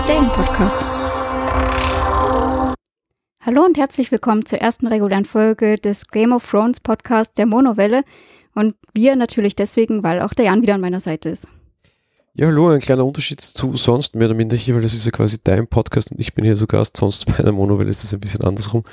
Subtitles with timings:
[0.00, 0.82] Serienpodcast.
[3.42, 8.04] Hallo und herzlich willkommen zur ersten regulären Folge des Game of Thrones Podcasts der Monowelle.
[8.54, 11.48] Und wir natürlich deswegen, weil auch der Jan wieder an meiner Seite ist.
[12.32, 15.10] Ja, hallo, ein kleiner Unterschied zu sonst mehr oder minder hier, weil das ist ja
[15.10, 16.96] quasi dein Podcast und ich bin hier so Gast.
[16.96, 18.84] Sonst bei einer Monowelle ist das ein bisschen andersrum.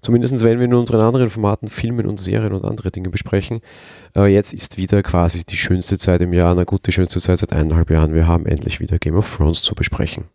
[0.00, 3.62] Zumindest wenn wir in unseren anderen Formaten Filmen und Serien und andere Dinge besprechen.
[4.14, 7.38] Aber jetzt ist wieder quasi die schönste Zeit im Jahr, na gut, die schönste Zeit
[7.38, 8.14] seit eineinhalb Jahren.
[8.14, 10.26] Wir haben endlich wieder Game of Thrones zu besprechen.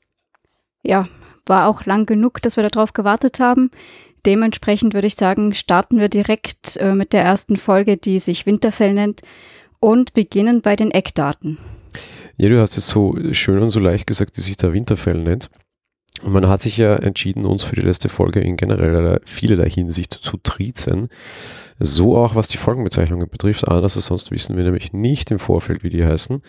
[0.84, 1.08] Ja,
[1.45, 3.72] war auch lang genug, dass wir darauf gewartet haben.
[4.25, 8.94] Dementsprechend würde ich sagen, starten wir direkt äh, mit der ersten Folge, die sich Winterfell
[8.94, 9.22] nennt
[9.80, 11.58] und beginnen bei den Eckdaten.
[12.36, 15.50] Ja, du hast es so schön und so leicht gesagt, dass sich der Winterfell nennt.
[16.22, 20.14] Und man hat sich ja entschieden, uns für die letzte Folge in generell vielerlei Hinsicht
[20.14, 21.09] zu triezen.
[21.80, 23.67] So auch was die Folgenbezeichnungen betrifft.
[23.67, 26.42] Anders als sonst wissen wir nämlich nicht im Vorfeld, wie die heißen.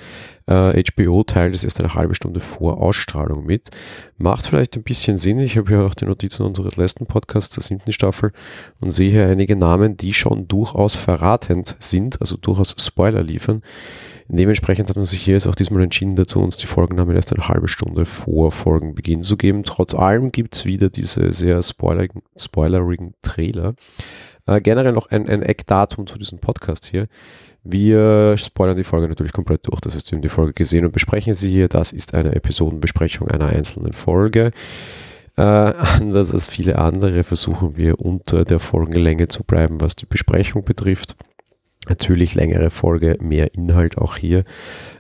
[0.47, 3.69] Äh, HBO teilt es erst eine halbe Stunde vor Ausstrahlung mit.
[4.17, 5.39] Macht vielleicht ein bisschen Sinn.
[5.41, 8.33] Ich habe hier auch die Notizen unseres letzten Podcasts der siebten Staffel
[8.81, 13.63] und sehe hier einige Namen, die schon durchaus verratend sind, also durchaus Spoiler liefern.
[14.31, 17.49] Dementsprechend hat man sich hier jetzt auch diesmal entschieden dazu, uns die Folgennamen erst eine
[17.49, 19.63] halbe Stunde vor Folgenbeginn zu geben.
[19.65, 23.75] Trotz allem gibt es wieder diese sehr spoilerigen, spoilerigen Trailer.
[24.49, 27.07] Äh, generell noch ein, ein Eckdatum zu diesem Podcast hier.
[27.65, 29.81] Wir spoilern die Folge natürlich komplett durch.
[29.81, 31.69] Das heißt, wir die Folge gesehen und besprechen sie hier.
[31.69, 34.53] Das ist eine Episodenbesprechung einer einzelnen Folge.
[35.37, 40.65] Äh, anders als viele andere versuchen wir unter der Folgenlänge zu bleiben, was die Besprechung
[40.65, 41.15] betrifft.
[41.89, 44.45] Natürlich längere Folge, mehr Inhalt auch hier.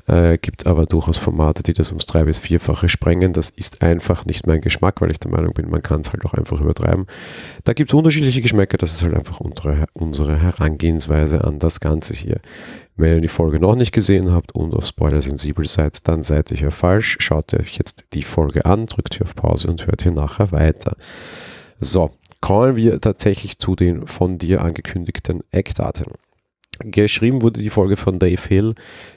[0.07, 3.35] Äh, gibt aber durchaus Formate, die das ums drei- bis vierfache sprengen.
[3.35, 6.25] Das ist einfach nicht mein Geschmack, weil ich der Meinung bin, man kann es halt
[6.25, 7.07] auch einfach übertreiben.
[7.65, 12.15] Da gibt es unterschiedliche Geschmäcker, das ist halt einfach unsere, unsere Herangehensweise an das Ganze
[12.15, 12.41] hier.
[12.97, 16.51] Wenn ihr die Folge noch nicht gesehen habt und auf Spoiler sensibel seid, dann seid
[16.51, 17.19] ihr hier falsch.
[17.21, 20.97] Schaut euch jetzt die Folge an, drückt hier auf Pause und hört hier nachher weiter.
[21.79, 22.11] So,
[22.41, 26.07] kommen wir tatsächlich zu den von dir angekündigten Eckdaten.
[26.81, 28.75] Geschrieben wurde die Folge von Dave Hill.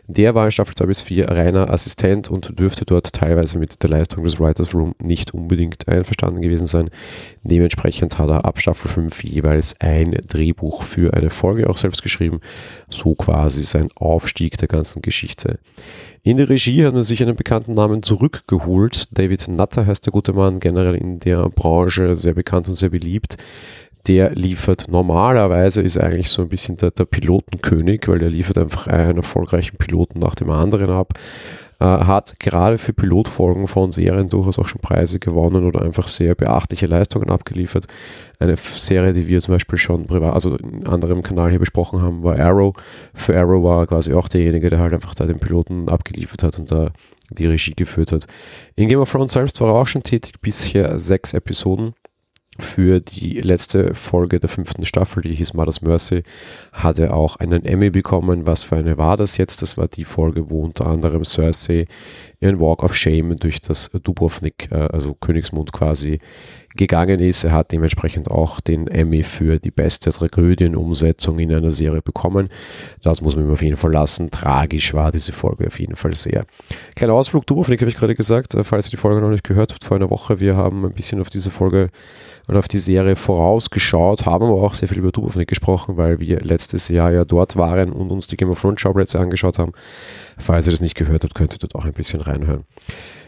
[0.07, 3.89] Der war in Staffel 2 bis 4 reiner Assistent und dürfte dort teilweise mit der
[3.89, 6.89] Leistung des Writers Room nicht unbedingt einverstanden gewesen sein.
[7.43, 12.39] Dementsprechend hat er ab Staffel 5 jeweils ein Drehbuch für eine Folge auch selbst geschrieben.
[12.89, 15.59] So quasi sein Aufstieg der ganzen Geschichte.
[16.23, 19.17] In der Regie hat er sich einen bekannten Namen zurückgeholt.
[19.17, 23.37] David Nutter heißt der gute Mann, generell in der Branche sehr bekannt und sehr beliebt
[24.07, 28.87] der liefert normalerweise, ist eigentlich so ein bisschen der, der Pilotenkönig, weil der liefert einfach
[28.87, 31.13] einen erfolgreichen Piloten nach dem anderen ab.
[31.81, 36.35] Äh, hat gerade für Pilotfolgen von Serien durchaus auch schon Preise gewonnen oder einfach sehr
[36.35, 37.87] beachtliche Leistungen abgeliefert.
[38.37, 42.21] Eine Serie, die wir zum Beispiel schon privat, also in anderem Kanal hier besprochen haben,
[42.21, 42.75] war Arrow.
[43.15, 46.59] Für Arrow war er quasi auch derjenige, der halt einfach da den Piloten abgeliefert hat
[46.59, 46.91] und da
[47.31, 48.27] die Regie geführt hat.
[48.75, 51.95] In Game of Thrones selbst war er auch schon tätig, bisher sechs Episoden
[52.59, 56.23] für die letzte Folge der fünften Staffel, die hieß Mother's Mercy,
[56.73, 58.45] hat er auch einen Emmy bekommen.
[58.45, 59.61] Was für eine war das jetzt?
[59.61, 61.87] Das war die Folge, wo unter anderem Cersei
[62.41, 66.19] ihren Walk of Shame durch das Dubrovnik, äh, also Königsmund quasi,
[66.75, 67.43] gegangen ist.
[67.43, 72.49] Er hat dementsprechend auch den Emmy für die beste Tragödienumsetzung in einer Serie bekommen.
[73.01, 74.31] Das muss man ihm auf jeden Fall lassen.
[74.31, 76.45] Tragisch war diese Folge auf jeden Fall sehr.
[76.95, 79.73] Kleiner Ausflug Dubrovnik habe ich gerade gesagt, äh, falls ihr die Folge noch nicht gehört
[79.73, 80.39] habt, vor einer Woche.
[80.39, 81.89] Wir haben ein bisschen auf diese Folge
[82.47, 86.41] oder auf die Serie vorausgeschaut, haben aber auch sehr viel über Dubrovnik gesprochen, weil wir
[86.41, 89.73] letztes Jahr ja dort waren und uns die Game of Thrones Schauplätze angeschaut haben.
[90.41, 92.63] Falls ihr das nicht gehört habt, könnt ihr dort auch ein bisschen reinhören.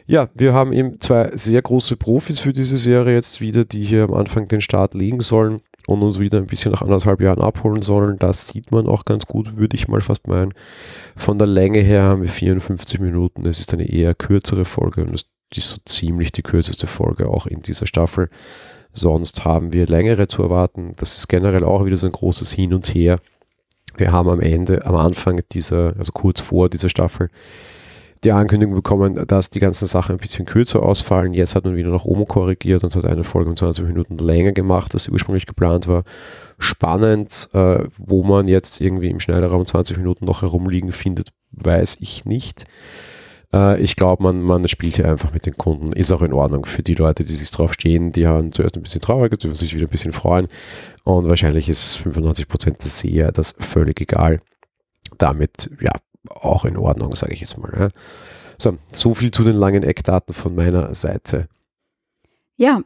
[0.06, 4.04] Ja, wir haben eben zwei sehr große Profis für diese Serie jetzt wieder, die hier
[4.04, 7.82] am Anfang den Start legen sollen und uns wieder ein bisschen nach anderthalb Jahren abholen
[7.82, 8.18] sollen.
[8.20, 10.54] Das sieht man auch ganz gut, würde ich mal fast meinen.
[11.16, 13.46] Von der Länge her haben wir 54 Minuten.
[13.46, 15.26] Es ist eine eher kürzere Folge und es
[15.56, 18.30] ist so ziemlich die kürzeste Folge auch in dieser Staffel.
[18.92, 20.94] Sonst haben wir längere zu erwarten.
[20.98, 23.20] Das ist generell auch wieder so ein großes Hin und Her.
[23.98, 27.30] Wir haben am Ende, am Anfang dieser, also kurz vor dieser Staffel,
[28.24, 31.34] die Ankündigung bekommen, dass die ganzen Sachen ein bisschen kürzer ausfallen.
[31.34, 34.54] Jetzt hat man wieder nach oben korrigiert und hat eine Folge um 20 Minuten länger
[34.54, 36.04] gemacht, als ursprünglich geplant war.
[36.58, 42.26] Spannend, äh, wo man jetzt irgendwie im Schneiderraum 20 Minuten noch herumliegen findet, weiß ich
[42.26, 42.66] nicht.
[43.54, 45.94] Äh, ich glaube, man, man spielt hier einfach mit den Kunden.
[45.94, 48.12] Ist auch in Ordnung für die Leute, die sich drauf stehen.
[48.12, 50.48] Die haben zuerst ein bisschen traurig, dürfen sich wieder ein bisschen freuen.
[51.04, 54.40] Und wahrscheinlich ist 95% der Seher das völlig egal.
[55.18, 55.92] Damit, ja,
[56.30, 57.74] auch in Ordnung, sage ich jetzt mal.
[57.78, 57.90] Ja.
[58.58, 61.48] So, so viel zu den langen Eckdaten von meiner Seite.
[62.56, 62.82] Ja,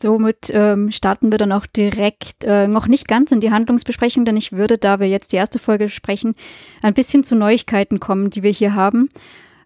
[0.00, 4.36] somit ähm, starten wir dann auch direkt äh, noch nicht ganz in die Handlungsbesprechung, denn
[4.36, 6.34] ich würde, da wir jetzt die erste Folge sprechen,
[6.82, 9.08] ein bisschen zu Neuigkeiten kommen, die wir hier haben.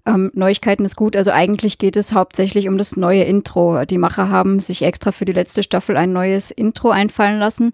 [0.06, 1.16] Ähm, Neuigkeiten ist gut.
[1.16, 3.84] Also eigentlich geht es hauptsächlich um das neue Intro.
[3.84, 7.72] Die Macher haben sich extra für die letzte Staffel ein neues Intro einfallen lassen,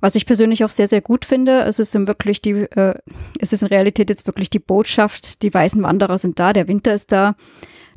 [0.00, 1.62] was ich persönlich auch sehr, sehr gut finde.
[1.62, 2.94] Es ist in wirklich die, äh,
[3.40, 6.92] es ist in Realität jetzt wirklich die Botschaft, die weißen Wanderer sind da, der Winter
[6.92, 7.34] ist da.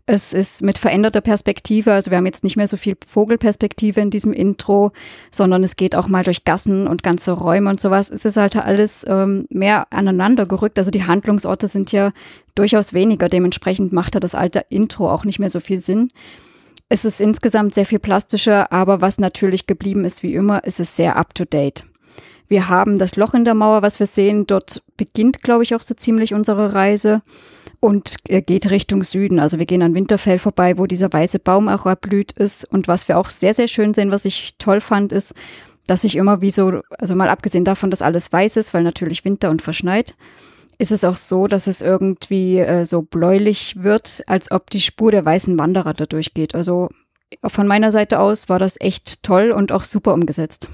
[0.06, 4.10] Es ist mit veränderter Perspektive, also wir haben jetzt nicht mehr so viel Vogelperspektive in
[4.10, 4.92] diesem Intro,
[5.32, 8.10] sondern es geht auch mal durch Gassen und ganze Räume und sowas.
[8.10, 10.78] Es ist halt alles ähm, mehr aneinander gerückt.
[10.78, 12.12] Also die Handlungsorte sind ja
[12.54, 13.30] durchaus weniger.
[13.30, 16.12] Dementsprechend macht da das alte Intro auch nicht mehr so viel Sinn.
[16.90, 20.98] Es ist insgesamt sehr viel plastischer, aber was natürlich geblieben ist, wie immer, ist es
[20.98, 21.86] sehr up-to-date.
[22.50, 24.48] Wir haben das Loch in der Mauer, was wir sehen.
[24.48, 27.22] Dort beginnt, glaube ich, auch so ziemlich unsere Reise
[27.84, 29.42] und geht Richtung Süden.
[29.42, 32.64] Also wir gehen an Winterfell vorbei, wo dieser weiße Baum auch erblüht ist.
[32.64, 35.34] Und was wir auch sehr, sehr schön sehen, was ich toll fand, ist,
[35.86, 39.26] dass ich immer wie so, also mal abgesehen davon, dass alles weiß ist, weil natürlich
[39.26, 40.16] Winter und verschneit,
[40.78, 45.12] ist es auch so, dass es irgendwie äh, so bläulich wird, als ob die Spur
[45.12, 46.56] der weißen Wanderer da durchgeht.
[46.56, 46.88] Also
[47.46, 50.70] von meiner Seite aus war das echt toll und auch super umgesetzt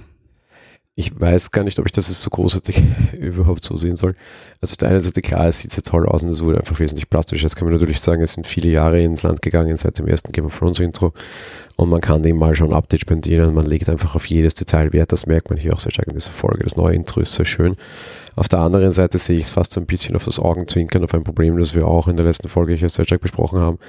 [1.00, 2.84] ich weiß gar nicht, ob ich das so großartig
[3.18, 4.16] überhaupt so sehen soll.
[4.60, 6.78] Also auf der einen Seite, klar, es sieht sehr toll aus und es wurde einfach
[6.78, 7.44] wesentlich plastischer.
[7.44, 10.34] Jetzt kann man natürlich sagen, es sind viele Jahre ins Land gegangen seit dem ersten
[10.34, 11.14] Game of Thrones Intro
[11.78, 15.14] und man kann dem mal schon Update spendieren man legt einfach auf jedes Detail Wert.
[15.14, 16.66] Das merkt man hier auch sehr stark in dieser Folge.
[16.66, 17.78] Das neue Intro ist sehr schön.
[18.36, 21.14] Auf der anderen Seite sehe ich es fast so ein bisschen auf das Augenzwinkern, auf
[21.14, 23.80] ein Problem, das wir auch in der letzten Folge hier sehr stark besprochen haben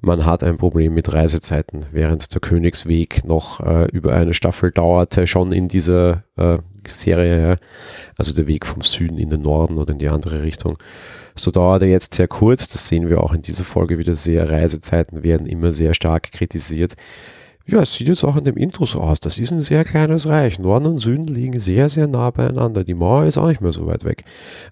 [0.00, 5.26] man hat ein Problem mit Reisezeiten, während der Königsweg noch äh, über eine Staffel dauerte,
[5.26, 7.56] schon in dieser äh, Serie,
[8.16, 10.78] also der Weg vom Süden in den Norden oder in die andere Richtung.
[11.34, 14.48] So dauert er jetzt sehr kurz, das sehen wir auch in dieser Folge wieder sehr.
[14.48, 16.94] Reisezeiten werden immer sehr stark kritisiert.
[17.66, 19.20] Ja, es sieht jetzt auch in dem Intro so aus.
[19.20, 20.58] Das ist ein sehr kleines Reich.
[20.58, 22.82] Norden und Süden liegen sehr, sehr nah beieinander.
[22.82, 24.24] Die Mauer ist auch nicht mehr so weit weg.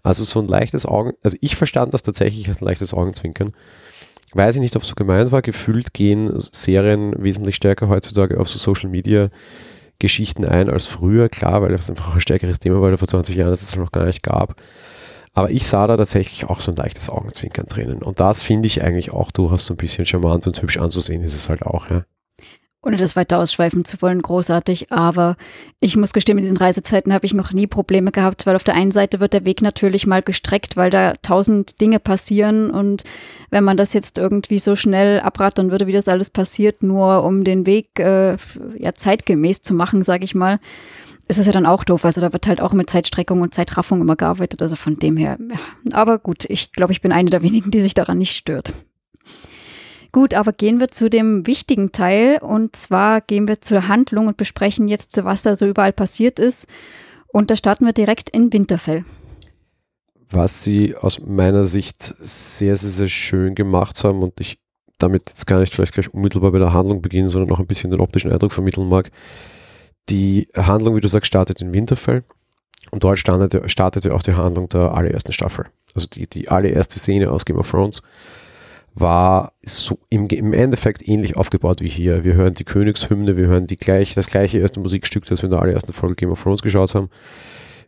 [0.02, 3.52] Also so ein leichtes Augen, also ich verstand das tatsächlich als ein leichtes Augenzwinkern
[4.36, 5.42] weiß ich nicht, ob es so gemeint war.
[5.42, 9.30] Gefühlt gehen Serien wesentlich stärker heutzutage auf so Social Media
[9.98, 11.28] Geschichten ein als früher.
[11.28, 14.06] Klar, weil das einfach ein stärkeres Thema war, vor 20 Jahren, dass es noch gar
[14.06, 14.56] nicht gab.
[15.32, 18.02] Aber ich sah da tatsächlich auch so ein leichtes Augenzwinkern drinnen.
[18.02, 21.34] Und das finde ich eigentlich auch durchaus so ein bisschen charmant und hübsch anzusehen, ist
[21.34, 22.04] es halt auch, ja
[22.86, 24.92] ohne das weiter ausschweifen zu wollen, großartig.
[24.92, 25.36] Aber
[25.80, 28.74] ich muss gestehen, mit diesen Reisezeiten habe ich noch nie Probleme gehabt, weil auf der
[28.74, 32.70] einen Seite wird der Weg natürlich mal gestreckt, weil da tausend Dinge passieren.
[32.70, 33.02] Und
[33.50, 37.42] wenn man das jetzt irgendwie so schnell abrattern würde, wie das alles passiert, nur um
[37.42, 38.36] den Weg äh,
[38.78, 40.60] ja zeitgemäß zu machen, sage ich mal,
[41.28, 42.04] ist es ja dann auch doof.
[42.04, 44.62] Also da wird halt auch mit Zeitstreckung und Zeitraffung immer gearbeitet.
[44.62, 45.56] Also von dem her, ja.
[45.92, 48.72] Aber gut, ich glaube, ich bin eine der wenigen, die sich daran nicht stört.
[50.16, 54.38] Gut, aber gehen wir zu dem wichtigen Teil und zwar gehen wir zur Handlung und
[54.38, 56.68] besprechen jetzt, was da so überall passiert ist.
[57.26, 59.04] Und da starten wir direkt in Winterfell.
[60.30, 64.58] Was sie aus meiner Sicht sehr, sehr, sehr schön gemacht haben und ich
[64.96, 67.90] damit jetzt gar nicht vielleicht gleich unmittelbar bei der Handlung beginnen, sondern noch ein bisschen
[67.90, 69.10] den optischen Eindruck vermitteln mag.
[70.08, 72.24] Die Handlung, wie du sagst, startet in Winterfell
[72.90, 75.66] und dort startete, startete auch die Handlung der allerersten Staffel.
[75.94, 78.00] Also die, die allererste Szene aus Game of Thrones
[78.98, 82.24] war so im, im, Endeffekt ähnlich aufgebaut wie hier.
[82.24, 85.50] Wir hören die Königshymne, wir hören die gleich, das gleiche erste Musikstück, das wir in
[85.50, 87.10] der allerersten Folge Game of Thrones geschaut haben.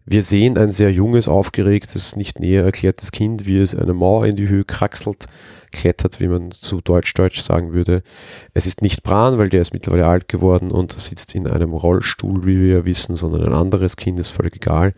[0.04, 4.36] Wir sehen ein sehr junges, aufgeregtes, nicht näher erklärtes Kind, wie es eine Mauer in
[4.36, 5.26] die Höhe kraxelt,
[5.72, 8.02] klettert, wie man zu Deutsch-Deutsch sagen würde.
[8.54, 12.46] Es ist nicht Bran, weil der ist mittlerweile alt geworden und sitzt in einem Rollstuhl,
[12.46, 14.94] wie wir wissen, sondern ein anderes Kind, ist völlig egal.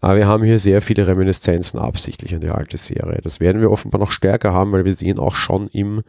[0.00, 3.20] Aber wir haben hier sehr viele Reminiszenzen absichtlich an die alte Serie.
[3.22, 6.02] Das werden wir offenbar noch stärker haben, weil wir sehen auch schon im,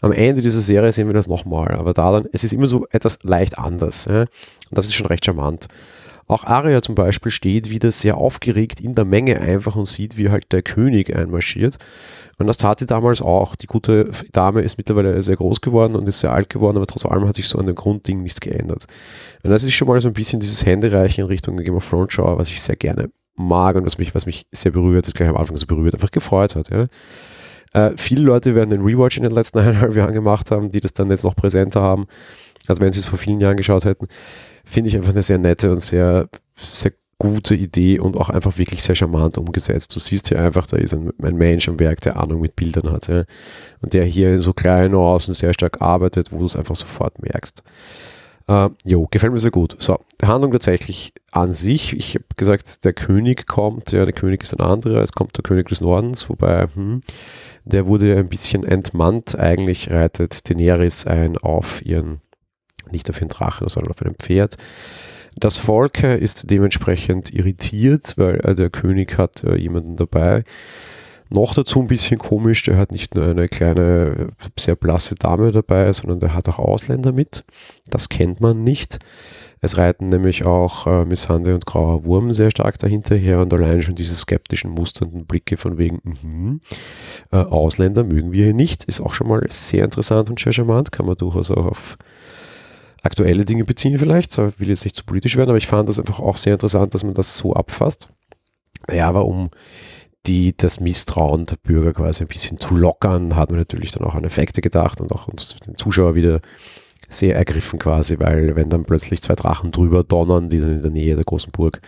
[0.00, 1.76] am Ende dieser Serie sehen wir das nochmal.
[1.76, 4.06] Aber da dann, es ist immer so etwas leicht anders.
[4.06, 4.22] Ja?
[4.22, 4.28] Und
[4.72, 5.68] das ist schon recht charmant.
[6.26, 10.28] Auch Arya zum Beispiel steht wieder sehr aufgeregt in der Menge einfach und sieht, wie
[10.28, 11.78] halt der König einmarschiert.
[12.36, 13.56] Und das tat sie damals auch.
[13.56, 17.06] Die gute Dame ist mittlerweile sehr groß geworden und ist sehr alt geworden, aber trotz
[17.06, 18.86] allem hat sich so an dem Grundding nichts geändert.
[19.42, 22.12] Und das ist schon mal so ein bisschen dieses Händereichen in Richtung Game of Thrones
[22.12, 25.28] Show, was ich sehr gerne mag und was mich, was mich sehr berührt, das gleich
[25.28, 26.70] am Anfang so berührt, einfach gefreut hat.
[26.70, 26.86] Ja.
[27.72, 30.92] Äh, viele Leute werden den Rewatch in den letzten eineinhalb Jahren gemacht haben, die das
[30.92, 32.06] dann jetzt noch präsenter haben,
[32.66, 34.08] als wenn sie es vor vielen Jahren geschaut hätten.
[34.64, 38.82] Finde ich einfach eine sehr nette und sehr, sehr gute Idee und auch einfach wirklich
[38.82, 39.94] sehr charmant umgesetzt.
[39.94, 42.92] Du siehst hier einfach, da ist ein, ein Mensch am Werk, der Ahnung mit Bildern
[42.92, 43.08] hat.
[43.08, 43.24] Ja.
[43.80, 47.20] Und der hier in so kleinen Nuancen sehr stark arbeitet, wo du es einfach sofort
[47.20, 47.64] merkst.
[48.48, 49.76] Äh, jo, gefällt mir sehr gut.
[49.78, 54.42] So, die Handlung tatsächlich an sich, ich habe gesagt, der König kommt, ja, der König
[54.42, 57.02] ist ein anderer, es kommt der König des Nordens, wobei, hm,
[57.64, 59.38] der wurde ein bisschen entmannt.
[59.38, 62.22] Eigentlich reitet Daenerys ein auf ihren,
[62.90, 64.56] nicht auf ihren Drachen, sondern auf einem Pferd.
[65.36, 70.44] Das Volk ist dementsprechend irritiert, weil äh, der König hat äh, jemanden dabei.
[71.30, 75.92] Noch dazu ein bisschen komisch, der hat nicht nur eine kleine, sehr blasse Dame dabei,
[75.92, 77.44] sondern der hat auch Ausländer mit.
[77.90, 78.98] Das kennt man nicht.
[79.60, 83.82] Es reiten nämlich auch äh, Missande und Grauer Wurm sehr stark dahinter her und allein
[83.82, 86.60] schon diese skeptischen, musternden Blicke von wegen, mm
[87.32, 90.92] äh, Ausländer mögen wir hier nicht, ist auch schon mal sehr interessant und sehr charmant,
[90.92, 91.98] kann man durchaus auch auf
[93.02, 94.38] aktuelle Dinge beziehen vielleicht.
[94.38, 96.94] Ich will jetzt nicht zu politisch werden, aber ich fand das einfach auch sehr interessant,
[96.94, 98.10] dass man das so abfasst.
[98.90, 99.50] Ja, aber um
[100.26, 104.14] die, das Misstrauen der Bürger quasi ein bisschen zu lockern, hat man natürlich dann auch
[104.14, 106.40] an Effekte gedacht und auch uns den Zuschauer wieder
[107.08, 110.90] sehr ergriffen quasi, weil wenn dann plötzlich zwei Drachen drüber donnern, die dann in der
[110.90, 111.80] Nähe der großen Burg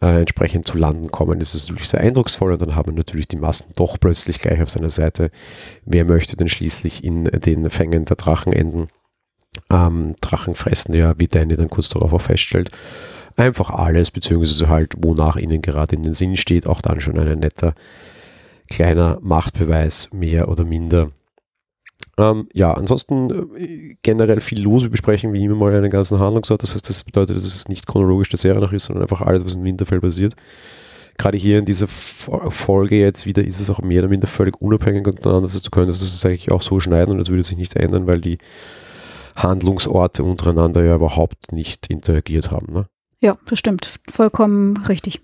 [0.00, 3.36] äh, entsprechend zu landen kommen, ist es natürlich sehr eindrucksvoll und dann haben natürlich die
[3.36, 5.30] Massen doch plötzlich gleich auf seiner Seite.
[5.84, 8.88] Wer möchte denn schließlich in den Fängen der Drachen enden?
[9.70, 12.70] Ähm, Drachen fressen ja, wie Danny dann kurz darauf auch feststellt,
[13.40, 17.38] einfach alles, beziehungsweise halt, wonach ihnen gerade in den Sinn steht, auch dann schon ein
[17.38, 17.74] netter
[18.68, 21.10] kleiner Machtbeweis, mehr oder minder
[22.20, 24.82] ähm, ja, ansonsten äh, generell viel los.
[24.82, 26.62] Wir besprechen wie immer mal einen ganzen Handlungsort.
[26.62, 29.44] Das heißt, das bedeutet, dass es nicht chronologisch der Serie nach ist, sondern einfach alles,
[29.44, 30.34] was in Winterfell passiert.
[31.16, 35.06] Gerade hier in dieser Folge jetzt wieder ist es auch mehr oder minder völlig unabhängig
[35.06, 35.46] untereinander.
[35.46, 38.06] Das heißt, du könntest es eigentlich auch so schneiden und es würde sich nichts ändern,
[38.06, 38.38] weil die
[39.36, 42.72] Handlungsorte untereinander ja überhaupt nicht interagiert haben.
[42.72, 42.86] Ne?
[43.20, 44.00] Ja, das stimmt.
[44.10, 45.20] Vollkommen richtig.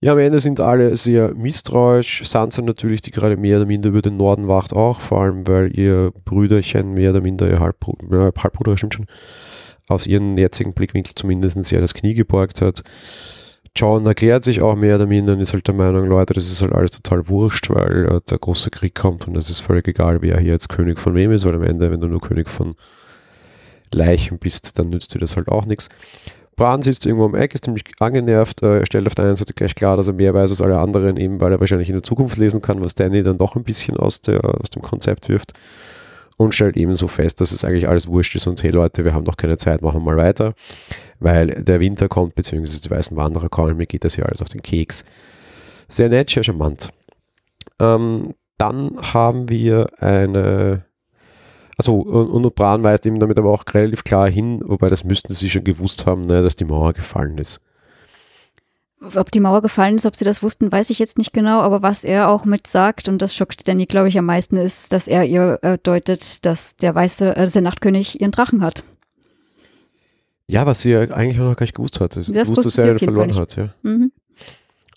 [0.00, 2.24] Ja, am Ende sind alle sehr misstrauisch.
[2.24, 5.78] Sansa natürlich, die gerade mehr oder minder über den Norden wacht, auch, vor allem weil
[5.78, 9.06] ihr Brüderchen mehr oder minder, ihr Halbbruder, äh, Halbbruder stimmt schon,
[9.86, 12.82] aus ihrem jetzigen Blickwinkel zumindest sehr das Knie geborgt hat.
[13.76, 16.62] John erklärt sich auch mehr oder minder und ist halt der Meinung, Leute, das ist
[16.62, 20.20] halt alles total wurscht, weil äh, der große Krieg kommt und es ist völlig egal,
[20.20, 22.74] wer hier jetzt König von wem ist, weil am Ende, wenn du nur König von
[23.94, 25.88] Leichen bist, dann nützt dir das halt auch nichts.
[26.62, 28.62] Bran sitzt irgendwo am Eck, ist ziemlich angenervt.
[28.62, 30.78] Äh, er stellt auf der einen Seite gleich klar, dass er mehr weiß als alle
[30.78, 33.64] anderen, eben weil er wahrscheinlich in der Zukunft lesen kann, was Danny dann doch ein
[33.64, 35.54] bisschen aus, der, aus dem Konzept wirft.
[36.36, 39.24] Und stellt ebenso fest, dass es eigentlich alles wurscht ist und hey Leute, wir haben
[39.24, 40.54] doch keine Zeit, machen mal weiter.
[41.18, 44.48] Weil der Winter kommt, beziehungsweise die weißen Wanderer kommen, mir geht das hier alles auf
[44.48, 45.04] den Keks.
[45.88, 46.92] Sehr nett, sehr charmant.
[47.80, 50.84] Ähm, dann haben wir eine
[51.76, 55.32] also und, und Bran weist eben damit aber auch relativ klar hin, wobei das müssten
[55.32, 57.60] sie schon gewusst haben, ne, dass die Mauer gefallen ist.
[59.16, 61.82] Ob die Mauer gefallen ist, ob sie das wussten, weiß ich jetzt nicht genau, aber
[61.82, 65.08] was er auch mit sagt, und das schockt Danny, glaube ich, am meisten, ist, dass
[65.08, 68.84] er ihr äh, deutet, dass der weiße, äh, der Nachtkönig ihren Drachen hat.
[70.46, 72.12] Ja, was sie ja eigentlich auch noch gar nicht gewusst hat.
[72.12, 73.70] Sie das wusste, dass er ihn verloren hat, ja.
[73.82, 74.12] Mhm.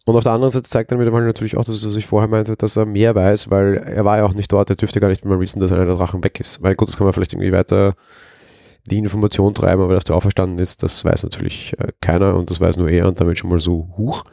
[0.05, 2.55] Und auf der anderen Seite zeigt er mir natürlich auch, dass er sich vorher meinte,
[2.55, 5.25] dass er mehr weiß, weil er war ja auch nicht dort, er dürfte gar nicht
[5.25, 6.62] mal wissen, dass einer der Drachen weg ist.
[6.62, 7.95] Weil gut, das kann man vielleicht irgendwie weiter
[8.85, 12.62] die Information treiben, aber dass der auferstanden ist, das weiß natürlich äh, keiner und das
[12.62, 14.25] weiß nur er und damit schon mal so hoch.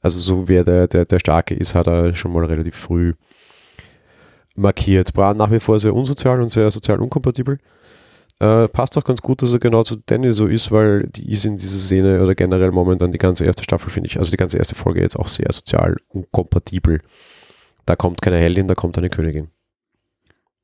[0.00, 3.14] Also so wer der, der, der Starke ist, hat er schon mal relativ früh
[4.54, 5.12] markiert.
[5.14, 7.58] Bran nach wie vor sehr unsozial und sehr sozial unkompatibel.
[8.42, 11.44] Äh, passt auch ganz gut, dass er genau zu Danny so ist, weil die ist
[11.44, 14.58] in dieser Szene oder generell momentan die ganze erste Staffel, finde ich, also die ganze
[14.58, 17.02] erste Folge jetzt auch sehr sozial und kompatibel.
[17.86, 19.50] Da kommt keine Heldin, da kommt eine Königin.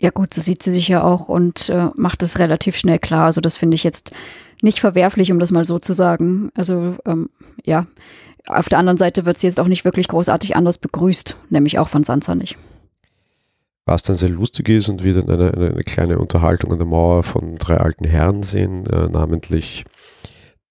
[0.01, 3.27] Ja gut, so sieht sie sich ja auch und äh, macht es relativ schnell klar.
[3.27, 4.11] Also das finde ich jetzt
[4.61, 6.51] nicht verwerflich, um das mal so zu sagen.
[6.55, 7.31] Also ähm,
[7.65, 7.87] ja,
[8.49, 11.89] auf der anderen Seite wird sie jetzt auch nicht wirklich großartig anders begrüßt, nämlich auch
[11.89, 12.57] von Sansa nicht
[13.89, 16.87] was dann sehr lustig ist und wir dann eine, eine, eine kleine Unterhaltung an der
[16.87, 19.85] Mauer von drei alten Herren sehen, äh, namentlich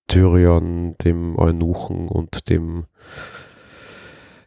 [0.08, 2.86] Tyrion, dem Eunuchen und dem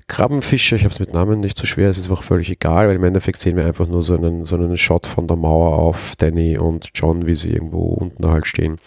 [0.06, 0.76] Krabbenfischer.
[0.76, 3.04] Ich habe es mit Namen nicht so schwer, es ist auch völlig egal, weil im
[3.04, 6.56] Endeffekt sehen wir einfach nur so einen, so einen Shot von der Mauer auf Danny
[6.56, 8.78] und John, wie sie irgendwo unten halt stehen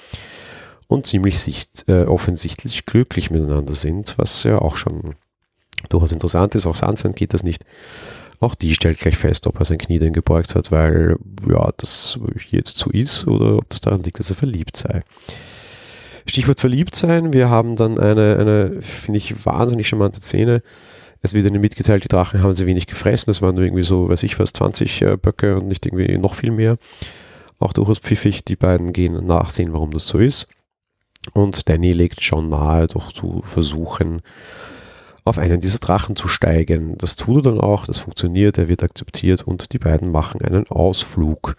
[0.88, 5.16] und ziemlich sicht, äh, offensichtlich glücklich miteinander sind, was ja auch schon
[5.90, 6.68] durchaus interessant ist.
[6.68, 7.66] Auch Sansa geht das nicht.
[8.40, 12.20] Auch die stellt gleich fest, ob er sein Knie denn gebeugt hat, weil ja, das
[12.50, 15.02] jetzt so ist oder ob das daran liegt, dass er verliebt sei.
[16.26, 20.62] Stichwort verliebt sein, wir haben dann eine, eine finde ich, wahnsinnig charmante Szene.
[21.22, 24.10] Es wird ihnen mitgeteilt, die Drachen haben sie wenig gefressen, das waren nur irgendwie so,
[24.10, 26.78] weiß ich was, 20 äh, Böcke und nicht irgendwie noch viel mehr.
[27.60, 30.48] Auch durchaus pfiffig, die beiden gehen nachsehen, warum das so ist.
[31.32, 34.22] Und Danny legt schon nahe, doch zu versuchen,
[35.26, 36.98] auf einen dieser Drachen zu steigen.
[36.98, 40.68] Das tut er dann auch, das funktioniert, er wird akzeptiert und die beiden machen einen
[40.68, 41.56] Ausflug.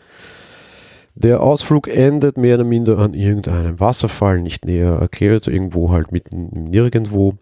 [1.14, 6.64] Der Ausflug endet mehr oder minder an irgendeinem Wasserfall, nicht näher erklärt, irgendwo halt mitten
[6.64, 7.34] nirgendwo,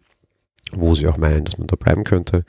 [0.73, 2.45] wo sie auch meinen, dass man da bleiben könnte.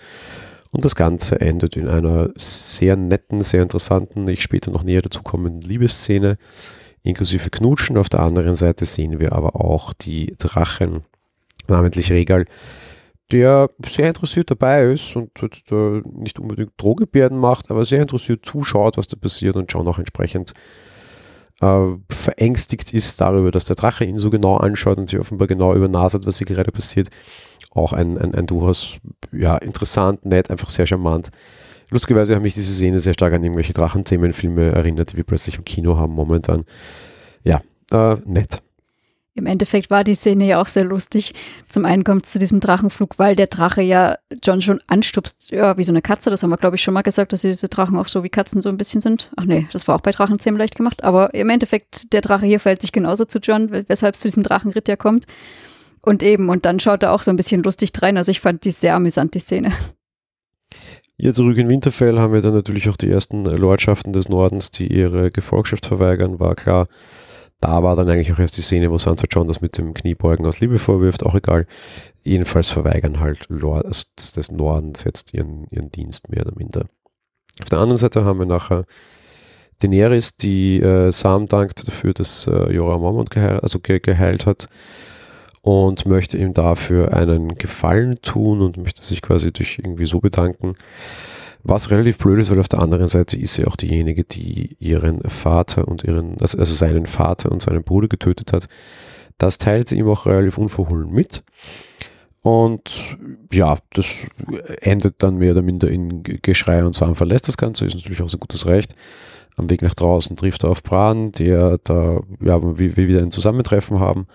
[0.71, 5.21] Und das Ganze endet in einer sehr netten, sehr interessanten, ich später noch näher dazu
[5.21, 6.37] kommenden Liebesszene,
[7.03, 7.97] inklusive Knutschen.
[7.97, 11.03] Auf der anderen Seite sehen wir aber auch die Drachen,
[11.67, 12.45] namentlich Regal,
[13.33, 18.45] der sehr interessiert dabei ist und jetzt, äh, nicht unbedingt Drohgebärden macht, aber sehr interessiert
[18.45, 20.53] zuschaut, was da passiert und John auch entsprechend
[21.59, 25.73] äh, verängstigt ist darüber, dass der Drache ihn so genau anschaut und sich offenbar genau
[25.73, 27.09] übernasert, was hier gerade passiert.
[27.71, 28.99] Auch ein, ein, ein durchaus
[29.31, 31.31] ja, interessant, nett, einfach sehr charmant.
[31.89, 35.65] Lustigerweise haben mich diese Szene sehr stark an irgendwelche Drachenthemenfilme erinnert, die wir plötzlich im
[35.65, 36.65] Kino haben momentan.
[37.43, 37.61] Ja,
[37.91, 38.61] äh, nett.
[39.35, 41.33] Im Endeffekt war die Szene ja auch sehr lustig.
[41.67, 45.75] Zum einen kommt es zu diesem Drachenflug, weil der Drache ja John schon anstupst, ja,
[45.75, 46.29] wie so eine Katze.
[46.29, 48.61] Das haben wir, glaube ich, schon mal gesagt, dass diese Drachen auch so wie Katzen
[48.61, 49.31] so ein bisschen sind.
[49.35, 51.03] Ach nee, das war auch bei Drachenzähmen leicht gemacht.
[51.03, 54.43] Aber im Endeffekt, der Drache hier verhält sich genauso zu John, weshalb es zu diesem
[54.43, 55.25] Drachenritt ja kommt.
[56.01, 58.17] Und eben, und dann schaut er auch so ein bisschen lustig rein.
[58.17, 59.71] Also ich fand die sehr amüsant, die Szene.
[61.17, 64.87] Hier zurück in Winterfell haben wir dann natürlich auch die ersten Lordschaften des Nordens, die
[64.87, 66.87] ihre Gefolgschaft verweigern, war klar
[67.63, 70.45] da war dann eigentlich auch erst die Szene, wo Sansa John das mit dem Kniebeugen
[70.45, 71.65] aus Liebe vorwirft, auch egal.
[72.21, 76.87] Jedenfalls verweigern halt Lords des Nordens jetzt ihren, ihren Dienst mehr oder minder.
[77.61, 78.83] Auf der anderen Seite haben wir nachher
[79.79, 84.67] Daenerys, die äh, Sam dankt dafür, dass äh, Jorah Mormont geheil, also ge geheilt hat
[85.61, 90.75] und möchte ihm dafür einen Gefallen tun und möchte sich quasi durch irgendwie so bedanken.
[91.63, 95.21] Was relativ blöd ist, weil auf der anderen Seite ist sie auch diejenige, die ihren
[95.21, 98.67] Vater und ihren, also, also seinen Vater und seinen Bruder getötet hat.
[99.37, 101.43] Das teilt sie ihm auch relativ unverhohlen mit.
[102.41, 103.17] Und
[103.53, 104.27] ja, das
[104.81, 108.29] endet dann mehr oder minder in Geschrei und Sam verlässt das Ganze, ist natürlich auch
[108.29, 108.95] so gutes Recht.
[109.55, 113.99] Am Weg nach draußen trifft er auf Bran, der da, ja, wir wieder ein Zusammentreffen
[114.01, 114.27] haben.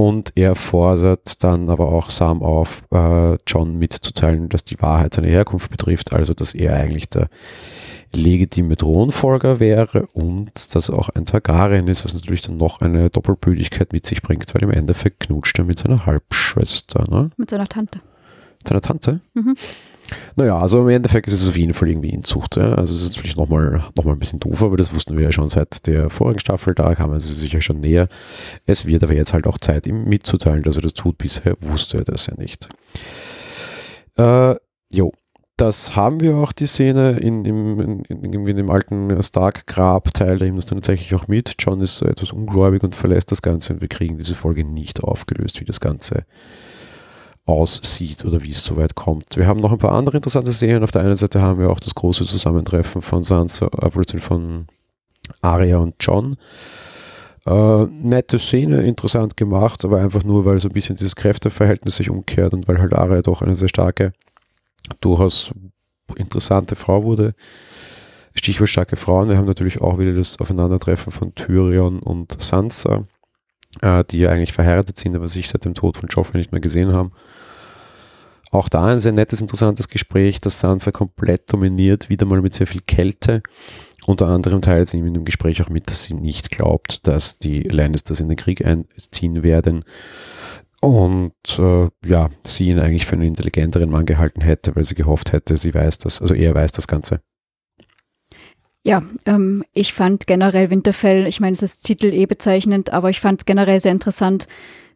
[0.00, 5.28] Und er fordert dann aber auch Sam auf, äh, John mitzuteilen, dass die Wahrheit seine
[5.28, 7.28] Herkunft betrifft, also dass er eigentlich der
[8.16, 13.10] legitime Thronfolger wäre und dass er auch ein Targaryen ist, was natürlich dann noch eine
[13.10, 17.04] Doppelbödigkeit mit sich bringt, weil im Endeffekt knutscht er mit seiner Halbschwester.
[17.10, 17.28] Ne?
[17.36, 18.00] Mit seiner Tante.
[18.58, 19.20] Mit seiner Tante?
[19.34, 19.54] Mhm.
[20.36, 22.56] Naja, also im Endeffekt ist es auf jeden Fall irgendwie Inzucht.
[22.56, 22.74] Ja?
[22.74, 25.32] Also es ist natürlich nochmal noch mal ein bisschen doof, aber das wussten wir ja
[25.32, 28.08] schon seit der vorigen Staffel, da kamen sie sicher schon näher.
[28.66, 31.18] Es wird aber jetzt halt auch Zeit, ihm mitzuteilen, dass er das tut.
[31.18, 32.68] Bisher wusste er das ja nicht.
[34.16, 34.54] Äh,
[34.92, 35.12] jo,
[35.60, 40.56] das haben wir auch, die Szene in, in, in, in dem alten Stark-Grab-Teil, da ihm
[40.56, 41.56] das dann tatsächlich auch mit.
[41.58, 45.60] John ist etwas ungläubig und verlässt das Ganze und wir kriegen diese Folge nicht aufgelöst,
[45.60, 46.24] wie das Ganze
[47.46, 49.36] aussieht oder wie es soweit kommt.
[49.36, 50.82] Wir haben noch ein paar andere interessante Szenen.
[50.82, 54.66] Auf der einen Seite haben wir auch das große Zusammentreffen von Sansa, äh, von
[55.40, 56.36] Arya und John.
[57.46, 62.10] Äh, nette Szene, interessant gemacht, aber einfach nur, weil so ein bisschen dieses Kräfteverhältnis sich
[62.10, 64.12] umkehrt und weil halt Arya doch eine sehr starke,
[65.00, 65.52] durchaus
[66.16, 67.34] interessante Frau wurde.
[68.34, 69.28] Stichwort starke Frauen.
[69.28, 73.06] Wir haben natürlich auch wieder das Aufeinandertreffen von Tyrion und Sansa,
[73.80, 76.60] äh, die ja eigentlich verheiratet sind, aber sich seit dem Tod von Joffrey nicht mehr
[76.60, 77.12] gesehen haben.
[78.52, 82.66] Auch da ein sehr nettes, interessantes Gespräch, das Sansa komplett dominiert, wieder mal mit sehr
[82.66, 83.42] viel Kälte.
[84.06, 87.62] Unter anderem teilt sie in dem Gespräch auch mit, dass sie nicht glaubt, dass die
[87.62, 89.84] Lannisters in den Krieg einziehen werden.
[90.80, 95.32] Und äh, ja, sie ihn eigentlich für einen intelligenteren Mann gehalten hätte, weil sie gehofft
[95.32, 97.20] hätte, sie weiß das, also er weiß das Ganze.
[98.82, 103.20] Ja, ähm, ich fand generell Winterfell, ich meine, es ist Titel eh bezeichnend, aber ich
[103.20, 104.48] fand es generell sehr interessant,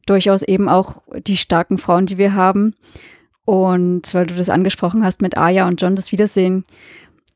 [0.07, 2.75] durchaus eben auch die starken Frauen, die wir haben.
[3.45, 6.65] Und weil du das angesprochen hast mit Aya und John, das Wiedersehen.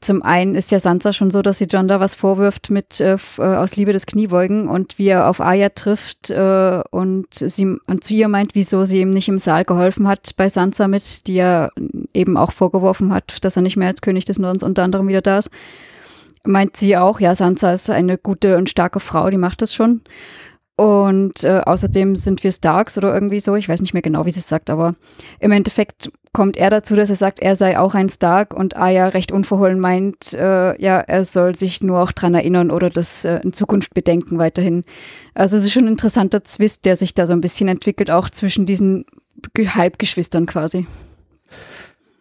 [0.01, 3.17] Zum einen ist ja Sansa schon so, dass sie John da was vorwirft mit äh,
[3.39, 8.05] äh, aus Liebe des Kniebeugen und wie er auf Aya trifft äh, und sie und
[8.05, 11.39] zu ihr meint, wieso sie ihm nicht im Saal geholfen hat bei Sansa mit, die
[11.39, 11.73] er
[12.15, 15.21] eben auch vorgeworfen hat, dass er nicht mehr als König des Nordens unter anderem wieder
[15.21, 15.51] da ist.
[16.45, 20.03] Meint sie auch, ja, Sansa ist eine gute und starke Frau, die macht das schon.
[20.79, 23.57] Und äh, außerdem sind wir Starks oder irgendwie so.
[23.57, 24.95] Ich weiß nicht mehr genau, wie sie es sagt, aber
[25.41, 29.09] im Endeffekt kommt er dazu, dass er sagt, er sei auch ein Stark und Aya
[29.09, 33.41] recht unverhohlen meint, äh, ja, er soll sich nur auch dran erinnern oder das äh,
[33.43, 34.85] in Zukunft bedenken weiterhin.
[35.35, 38.31] Also es ist schon ein interessanter Zwist, der sich da so ein bisschen entwickelt, auch
[38.31, 39.05] zwischen diesen
[39.57, 40.87] Halbgeschwistern quasi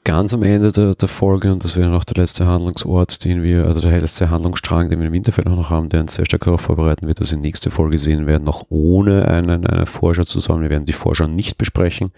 [0.07, 3.65] ganz am Ende der, der, Folge, und das wäre noch der letzte Handlungsort, den wir,
[3.65, 6.45] also der letzte Handlungsstrang, den wir im Winterfell auch noch haben, der uns sehr stark
[6.45, 10.61] darauf vorbereiten wird, dass wir nächste Folge sehen werden, noch ohne einen, eine Vorschau zusammen.
[10.61, 12.13] Wir werden die Vorschau nicht besprechen.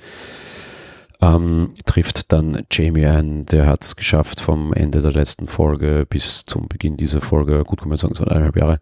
[1.20, 6.46] Ähm, trifft dann Jamie ein, der hat es geschafft vom Ende der letzten Folge bis
[6.46, 8.78] zum Beginn dieser Folge, gut kann man sagen, so eineinhalb Jahre,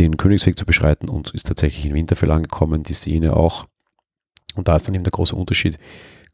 [0.00, 3.66] den Königsweg zu beschreiten und ist tatsächlich in Winterfell angekommen, die Szene auch.
[4.56, 5.78] Und da ist dann eben der große Unterschied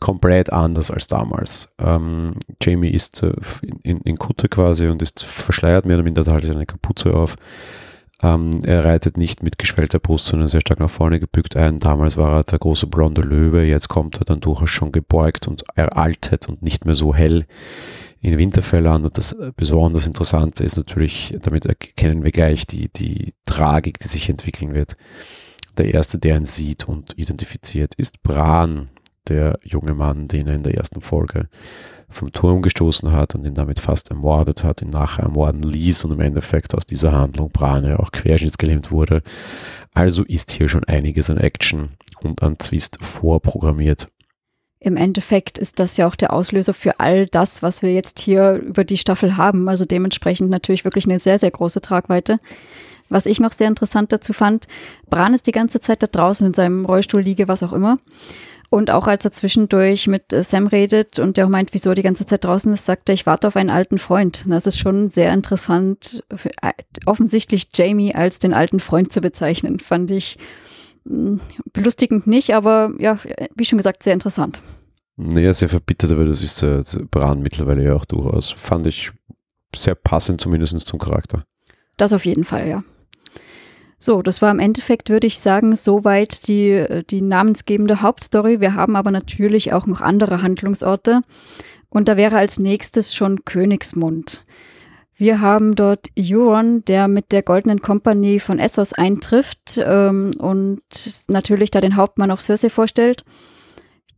[0.01, 1.75] komplett anders als damals.
[1.79, 3.33] Ähm, Jamie ist äh,
[3.83, 7.37] in, in, Kutte quasi und ist verschleiert, mehr oder minder hat eine Kapuze auf.
[8.23, 11.79] Ähm, er reitet nicht mit geschwellter Brust, sondern sehr stark nach vorne gebückt ein.
[11.79, 15.65] Damals war er der große blonde Löwe, jetzt kommt er dann durchaus schon gebeugt und
[15.75, 17.47] eraltet und nicht mehr so hell
[18.21, 19.05] in Winterfell an.
[19.05, 24.29] Und das besonders Interessante ist natürlich, damit erkennen wir gleich die, die Tragik, die sich
[24.29, 24.97] entwickeln wird.
[25.77, 28.89] Der erste, der ihn sieht und identifiziert, ist Bran,
[29.29, 31.49] der junge Mann, den er in der ersten Folge
[32.09, 36.13] vom Turm gestoßen hat und ihn damit fast ermordet hat, ihn nachher ermorden ließ und
[36.13, 39.23] im Endeffekt aus dieser Handlung Brane auch querschnittsgelähmt wurde.
[39.95, 41.91] Also ist hier schon einiges an Action
[42.23, 44.09] und an Twist vorprogrammiert.
[44.81, 48.55] Im Endeffekt ist das ja auch der Auslöser für all das, was wir jetzt hier
[48.55, 49.69] über die Staffel haben.
[49.69, 52.39] Also dementsprechend natürlich wirklich eine sehr, sehr große Tragweite.
[53.09, 54.67] Was ich noch sehr interessant dazu fand,
[55.11, 57.99] Bran ist die ganze Zeit da draußen in seinem Rollstuhl liege, was auch immer.
[58.71, 61.95] Und auch als er zwischendurch mit äh, Sam redet und der auch meint, wieso er
[61.95, 64.45] die ganze Zeit draußen ist, sagt er, ich warte auf einen alten Freund.
[64.47, 66.23] das ist schon sehr interessant,
[66.63, 66.73] äh,
[67.07, 69.81] offensichtlich Jamie als den alten Freund zu bezeichnen.
[69.81, 70.39] Fand ich
[71.07, 71.41] hm,
[71.73, 73.19] belustigend nicht, aber ja,
[73.55, 74.61] wie schon gesagt, sehr interessant.
[75.17, 78.51] Naja, sehr verbittert, aber das ist äh, Bran mittlerweile ja auch durchaus.
[78.51, 79.11] Fand ich
[79.75, 81.45] sehr passend zumindest zum Charakter.
[81.97, 82.85] Das auf jeden Fall, ja.
[83.99, 88.61] So, das war im Endeffekt, würde ich sagen, soweit die, die namensgebende Hauptstory.
[88.61, 91.23] Wir haben aber natürlich auch noch andere Handlungsorte.
[91.91, 94.45] Und da wäre als nächstes schon Königsmund.
[95.17, 100.81] Wir haben dort Euron, der mit der Goldenen Kompanie von Essos eintrifft ähm, und
[101.27, 103.25] natürlich da den Hauptmann auf Cersei vorstellt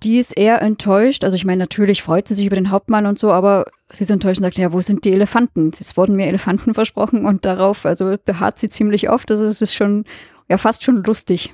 [0.02, 1.24] die ist eher enttäuscht.
[1.24, 4.10] Also ich meine, natürlich freut sie sich über den Hauptmann und so, aber sie ist
[4.10, 5.70] enttäuscht und sagt, ja, wo sind die Elefanten?
[5.78, 9.30] Es wurden mir Elefanten versprochen und darauf, also beharrt sie ziemlich oft.
[9.30, 10.04] Also es ist schon,
[10.48, 11.52] ja, fast schon lustig.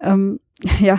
[0.00, 0.40] Ähm,
[0.80, 0.98] ja,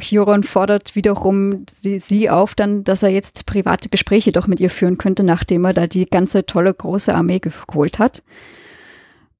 [0.00, 4.70] Huron fordert wiederum sie, sie auf, dann, dass er jetzt private Gespräche doch mit ihr
[4.70, 8.22] führen könnte, nachdem er da die ganze tolle große Armee geholt hat.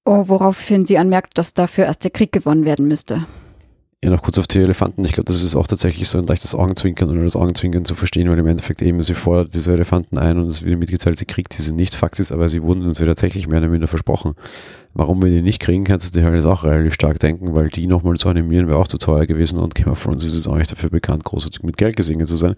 [0.05, 3.25] Oh, woraufhin sie anmerkt, dass dafür erst der Krieg gewonnen werden müsste.
[4.05, 5.05] Ja, noch kurz auf die Elefanten.
[5.05, 8.29] Ich glaube, das ist auch tatsächlich so ein leichtes Augenzwinkern oder das Augenzwinkern zu verstehen,
[8.29, 11.57] weil im Endeffekt eben sie fordert diese Elefanten ein und es wird mitgeteilt, sie kriegt
[11.57, 11.95] diese nicht.
[11.95, 14.35] Fakt ist aber, sie wurden uns ja tatsächlich mehr oder minder versprochen.
[14.93, 17.69] Warum wir die nicht kriegen, kannst du dir halt jetzt auch relativ stark denken, weil
[17.69, 20.49] die nochmal zu animieren wäre auch zu teuer gewesen und Game of Thrones ist es
[20.49, 22.57] auch nicht dafür bekannt, großartig mit Geld gesegnet zu sein.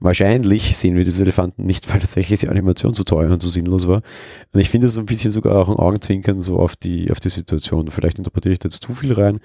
[0.00, 3.86] Wahrscheinlich sehen wir diese Elefanten nicht, weil tatsächlich die Animation zu teuer und zu sinnlos
[3.86, 4.00] war.
[4.54, 7.20] Und ich finde es so ein bisschen sogar auch ein Augenzwinkern so auf die, auf
[7.20, 7.90] die Situation.
[7.90, 9.40] Vielleicht interpretiere ich da jetzt zu viel rein,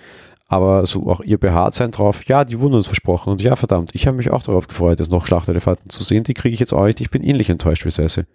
[0.47, 3.91] aber so auch ihr beharrt sein drauf, ja, die wurden uns versprochen und ja, verdammt,
[3.93, 6.73] ich habe mich auch darauf gefreut, jetzt noch Schlachtelefanten zu sehen, die kriege ich jetzt
[6.73, 8.25] auch nicht, ich bin ähnlich enttäuscht wie Cersei.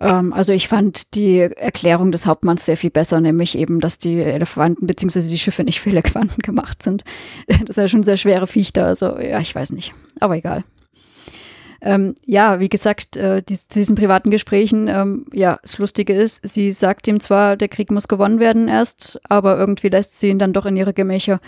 [0.00, 4.20] Ähm, also ich fand die Erklärung des Hauptmanns sehr viel besser, nämlich eben, dass die
[4.20, 5.20] Elefanten bzw.
[5.28, 7.04] die Schiffe nicht für Elefanten gemacht sind.
[7.46, 10.64] Das ist ja schon sehr schwere Viechter, also ja, ich weiß nicht, aber egal.
[11.82, 16.46] Ähm, ja, wie gesagt, äh, die, zu diesen privaten Gesprächen, ähm, ja, das Lustige ist,
[16.46, 20.38] sie sagt ihm zwar, der Krieg muss gewonnen werden erst, aber irgendwie lässt sie ihn
[20.38, 21.40] dann doch in ihre Gemächer.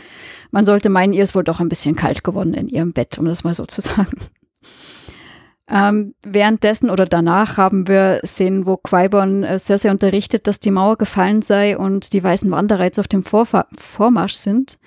[0.50, 3.26] Man sollte meinen, ihr ist wohl doch ein bisschen kalt geworden in ihrem Bett, um
[3.26, 4.16] das mal so zu sagen.
[5.68, 10.96] Ähm, währenddessen oder danach haben wir Szenen, wo Qui-Gon äh, Cersei unterrichtet, dass die Mauer
[10.98, 14.78] gefallen sei und die weißen Wanderer jetzt auf dem Vorfa Vormarsch sind.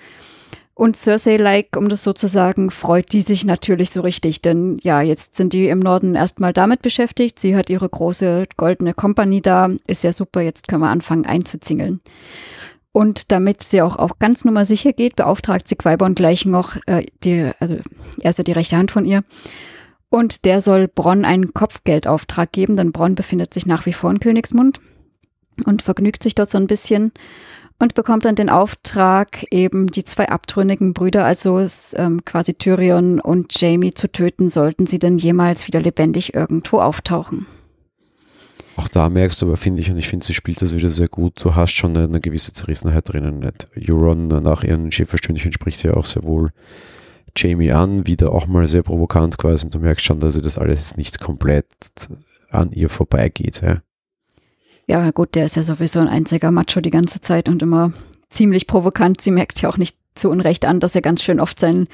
[0.78, 5.00] Und Cersei-like, um das so zu sagen, freut die sich natürlich so richtig, denn ja,
[5.00, 7.40] jetzt sind die im Norden erstmal damit beschäftigt.
[7.40, 12.02] Sie hat ihre große goldene Kompanie da, ist ja super, jetzt können wir anfangen einzuzingeln.
[12.92, 17.06] Und damit sie auch auf ganz Nummer sicher geht, beauftragt sie Quibon gleich noch, äh,
[17.24, 17.78] die, also
[18.20, 19.24] er ist ja die rechte Hand von ihr.
[20.10, 24.20] Und der soll Bronn einen Kopfgeldauftrag geben, denn Bronn befindet sich nach wie vor in
[24.20, 24.80] Königsmund
[25.64, 27.12] und vergnügt sich dort so ein bisschen
[27.78, 33.58] und bekommt dann den Auftrag, eben die zwei abtrünnigen Brüder, also ähm, quasi Tyrion und
[33.60, 37.46] Jamie, zu töten, sollten sie denn jemals wieder lebendig irgendwo auftauchen.
[38.76, 41.08] Auch da merkst du aber, finde ich, und ich finde, sie spielt das wieder sehr
[41.08, 41.42] gut.
[41.42, 43.50] Du hast schon eine, gewisse Zerrissenheit drinnen.
[43.88, 46.50] Euron nach ihren Schäferstündchen spricht ja auch sehr wohl
[47.34, 49.64] Jamie an, wieder auch mal sehr provokant quasi.
[49.64, 51.66] Und du merkst schon, dass sie das alles nicht komplett
[52.50, 53.62] an ihr vorbeigeht.
[53.62, 53.80] Ja?
[54.88, 57.92] Ja, gut, der ist ja sowieso ein einziger Macho die ganze Zeit und immer
[58.30, 59.20] ziemlich provokant.
[59.20, 61.88] Sie merkt ja auch nicht zu Unrecht an, dass er ganz schön oft seinen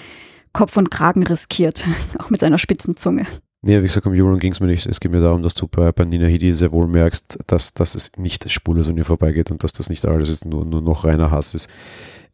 [0.52, 1.85] Kopf und Kragen riskiert,
[2.18, 3.26] auch mit seiner spitzen Zunge.
[3.64, 4.87] Nee, wie gesagt, um Euron ging es mir nicht.
[4.87, 7.94] Es geht mir darum, dass du bei, bei Nina Hidi sehr wohl merkst, dass, dass
[7.94, 11.05] es nicht spurlos an ihr vorbeigeht und dass das nicht alles ist, nur, nur noch
[11.05, 11.70] reiner Hass ist.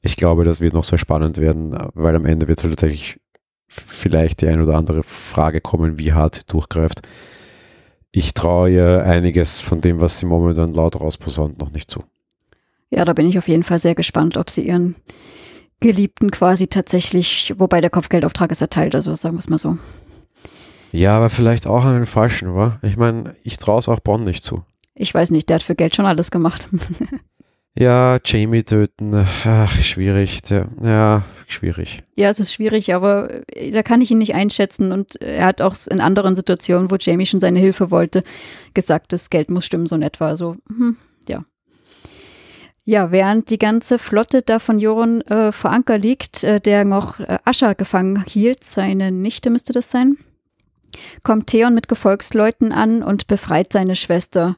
[0.01, 3.21] Ich glaube, das wird noch sehr spannend werden, weil am Ende wird es halt tatsächlich
[3.69, 7.03] vielleicht die ein oder andere Frage kommen, wie hart sie durchgreift
[8.13, 12.05] ich traue ihr einiges von dem, was sie momentan laut rausposaunt, noch nicht zu.
[12.91, 14.97] Ja, da bin ich auf jeden Fall sehr gespannt, ob sie ihren
[15.81, 19.79] Geliebten quasi tatsächlich, wobei der Kopfgeldauftrag ist erteilt, also sagen wir es mal so.
[20.91, 22.79] Ja, aber vielleicht auch an den Falschen, wa?
[22.83, 24.65] Ich meine, ich traue es auch Bonn nicht zu.
[24.95, 26.69] Ich weiß nicht, der hat für Geld schon alles gemacht.
[27.75, 30.41] Ja, Jamie töten, ach, schwierig.
[30.83, 32.03] Ja, schwierig.
[32.17, 34.91] Ja, es ist schwierig, aber äh, da kann ich ihn nicht einschätzen.
[34.91, 38.25] Und er hat auch in anderen Situationen, wo Jamie schon seine Hilfe wollte,
[38.75, 40.27] gesagt, das Geld muss stimmen, so in etwa.
[40.27, 40.97] Also, hm,
[41.29, 41.43] ja.
[42.85, 47.21] Ja, während die ganze Flotte da von Joron äh, vor Anker liegt, äh, der noch
[47.21, 50.17] äh, Ascha gefangen hielt, seine Nichte müsste das sein,
[51.23, 54.57] kommt Theon mit Gefolgsleuten an und befreit seine Schwester.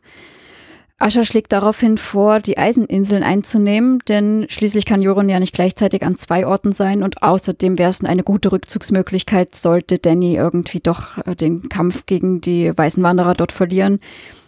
[1.00, 6.14] Ascher schlägt daraufhin vor, die Eiseninseln einzunehmen, denn schließlich kann Joron ja nicht gleichzeitig an
[6.16, 11.34] zwei Orten sein und außerdem wäre es eine gute Rückzugsmöglichkeit, sollte Danny irgendwie doch äh,
[11.34, 13.98] den Kampf gegen die weißen Wanderer dort verlieren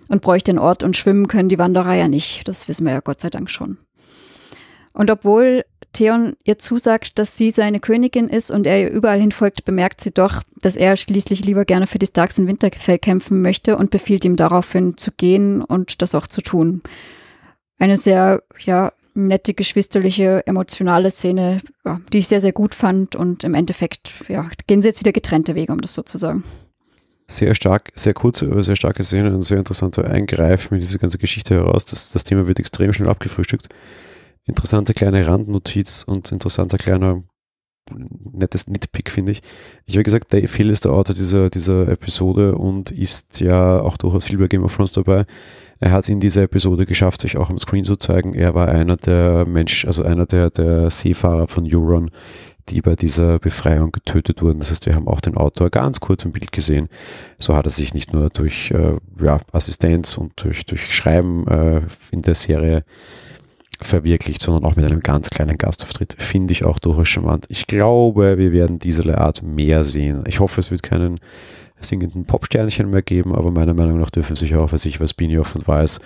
[0.08, 2.46] und bräuchte den Ort und schwimmen können die Wanderer ja nicht.
[2.46, 3.78] Das wissen wir ja Gott sei Dank schon.
[4.92, 9.32] Und obwohl Theon ihr zusagt, dass sie seine Königin ist und er ihr überall hin
[9.32, 13.42] folgt, bemerkt sie doch, dass er schließlich lieber gerne für die Starks in Winterfell kämpfen
[13.42, 16.82] möchte und befiehlt ihm daraufhin zu gehen und das auch zu tun.
[17.78, 23.44] Eine sehr, ja, nette, geschwisterliche, emotionale Szene, ja, die ich sehr, sehr gut fand und
[23.44, 26.44] im Endeffekt, ja, gehen sie jetzt wieder getrennte Wege, um das so zu sagen.
[27.26, 31.18] Sehr stark, sehr kurze, aber sehr starke Szene und sehr interessanter Eingreif mit dieser ganzen
[31.18, 31.84] Geschichte heraus.
[31.84, 33.68] Das, das Thema wird extrem schnell abgefrühstückt
[34.46, 37.22] interessante kleine Randnotiz und interessanter kleiner
[38.32, 39.42] nettes Nitpick, finde ich.
[39.86, 43.96] Ich habe gesagt, Dave Hill ist der Autor dieser, dieser Episode und ist ja auch
[43.96, 45.26] durchaus viel bei Game of Thrones dabei.
[45.80, 48.34] Er hat es in dieser Episode geschafft, sich auch am Screen zu zeigen.
[48.34, 52.10] Er war einer der Mensch, also einer der, der Seefahrer von Euron,
[52.68, 54.60] die bei dieser Befreiung getötet wurden.
[54.60, 56.88] Das heißt, wir haben auch den Autor ganz kurz im Bild gesehen.
[57.38, 61.80] So hat er sich nicht nur durch äh, ja, Assistenz und durch, durch Schreiben äh,
[62.12, 62.84] in der Serie
[63.84, 66.16] verwirklicht, sondern auch mit einem ganz kleinen Gastauftritt.
[66.18, 67.46] Finde ich auch durchaus charmant.
[67.48, 70.24] Ich glaube, wir werden diese Art mehr sehen.
[70.26, 71.20] Ich hoffe, es wird keinen
[71.78, 75.54] singenden Popsternchen mehr geben, aber meiner Meinung nach dürfen sich auch, was ich, was Benioff
[75.54, 76.00] und Weiß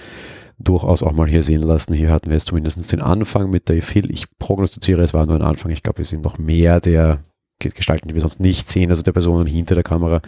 [0.59, 1.93] durchaus auch mal hier sehen lassen.
[1.93, 4.11] Hier hatten wir jetzt zumindest den Anfang mit Dave Hill.
[4.11, 5.71] Ich prognostiziere, es war nur ein Anfang.
[5.71, 7.21] Ich glaube, wir sind noch mehr der
[7.59, 10.21] Gestalten, die wir sonst nicht sehen, also der Personen hinter der Kamera.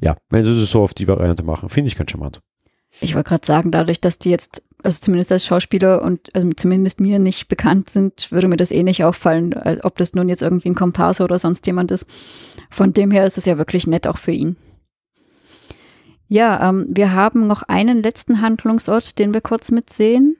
[0.00, 2.40] Ja, wenn sie es so auf die Variante machen, finde ich ganz charmant.
[3.00, 7.00] Ich wollte gerade sagen, dadurch, dass die jetzt, also zumindest als Schauspieler und also zumindest
[7.00, 10.42] mir nicht bekannt sind, würde mir das eh nicht auffallen, äh, ob das nun jetzt
[10.42, 12.06] irgendwie ein Komparse oder sonst jemand ist.
[12.70, 14.56] Von dem her ist es ja wirklich nett auch für ihn.
[16.28, 20.36] Ja, ähm, wir haben noch einen letzten Handlungsort, den wir kurz mitsehen.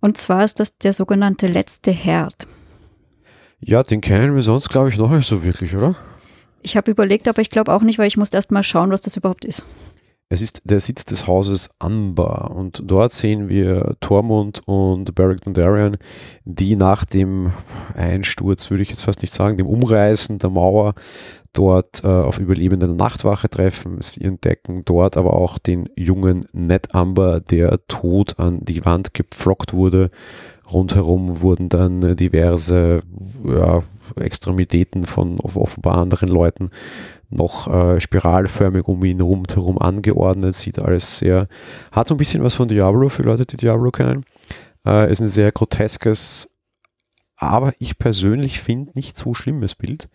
[0.00, 2.46] Und zwar ist das der sogenannte letzte Herd.
[3.60, 5.96] Ja, den kennen wir sonst, glaube ich, noch nicht so wirklich, oder?
[6.62, 9.00] Ich habe überlegt, aber ich glaube auch nicht, weil ich musste erst mal schauen, was
[9.00, 9.64] das überhaupt ist.
[10.28, 15.98] Es ist der Sitz des Hauses Anbar und dort sehen wir Tormund und Beric Dondarrion,
[16.44, 17.52] die nach dem
[17.94, 20.94] Einsturz, würde ich jetzt fast nicht sagen, dem Umreißen der Mauer
[21.52, 24.00] dort äh, auf Überlebende Nachtwache treffen.
[24.00, 29.74] Sie entdecken dort aber auch den jungen Ned Amber, der tot an die Wand gepflockt
[29.74, 30.10] wurde.
[30.72, 33.00] Rundherum wurden dann diverse
[33.44, 33.82] ja,
[34.16, 36.70] Extremitäten von offenbar anderen Leuten
[37.30, 40.54] noch äh, spiralförmig um ihn rundherum angeordnet.
[40.54, 41.48] Sieht alles sehr,
[41.92, 44.24] hat so ein bisschen was von Diablo für Leute, die Diablo kennen.
[44.86, 46.50] Äh, ist ein sehr groteskes,
[47.36, 50.08] aber ich persönlich finde nicht so schlimmes Bild.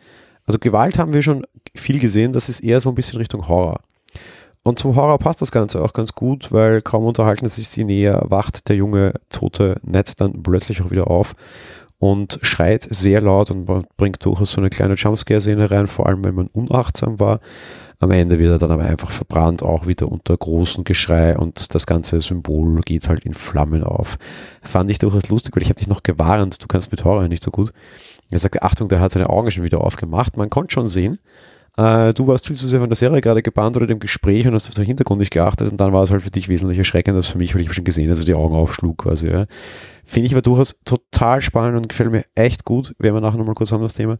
[0.45, 3.81] Also Gewalt haben wir schon viel gesehen, das ist eher so ein bisschen Richtung Horror.
[4.63, 8.23] Und zum Horror passt das Ganze auch ganz gut, weil kaum unterhalten sich sie näher,
[8.27, 11.35] wacht der junge tote Ned dann plötzlich auch wieder auf
[11.97, 16.35] und schreit sehr laut und bringt durchaus so eine kleine Jumpscare-Szene rein, vor allem wenn
[16.35, 17.39] man unachtsam war.
[17.99, 21.85] Am Ende wird er dann aber einfach verbrannt, auch wieder unter großem Geschrei und das
[21.85, 24.17] ganze Symbol geht halt in Flammen auf.
[24.63, 27.43] Fand ich durchaus lustig, weil ich habe dich noch gewarnt, du kannst mit Horror nicht
[27.43, 27.71] so gut.
[28.31, 30.37] Er sagte, Achtung, der hat seine Augen schon wieder aufgemacht.
[30.37, 31.19] Man konnte schon sehen,
[31.77, 34.53] äh, du warst viel zu sehr von der Serie gerade gebannt oder dem Gespräch und
[34.53, 37.17] hast auf den Hintergrund nicht geachtet und dann war es halt für dich wesentlich erschreckender
[37.17, 39.29] als für mich, weil ich schon gesehen, dass er die Augen aufschlug quasi.
[39.29, 39.45] Ja.
[40.03, 42.93] Finde ich aber durchaus total spannend und gefällt mir echt gut.
[42.99, 44.17] Werden wir nachher nochmal kurz haben, das Thema.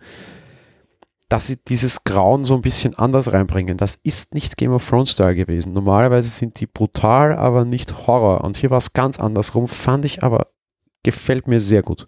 [1.28, 3.78] Dass sie dieses Grauen so ein bisschen anders reinbringen.
[3.78, 5.74] Das ist nicht Game of Thrones Style gewesen.
[5.74, 8.42] Normalerweise sind die brutal, aber nicht Horror.
[8.44, 10.48] Und hier war es ganz andersrum, fand ich aber,
[11.04, 12.08] gefällt mir sehr gut.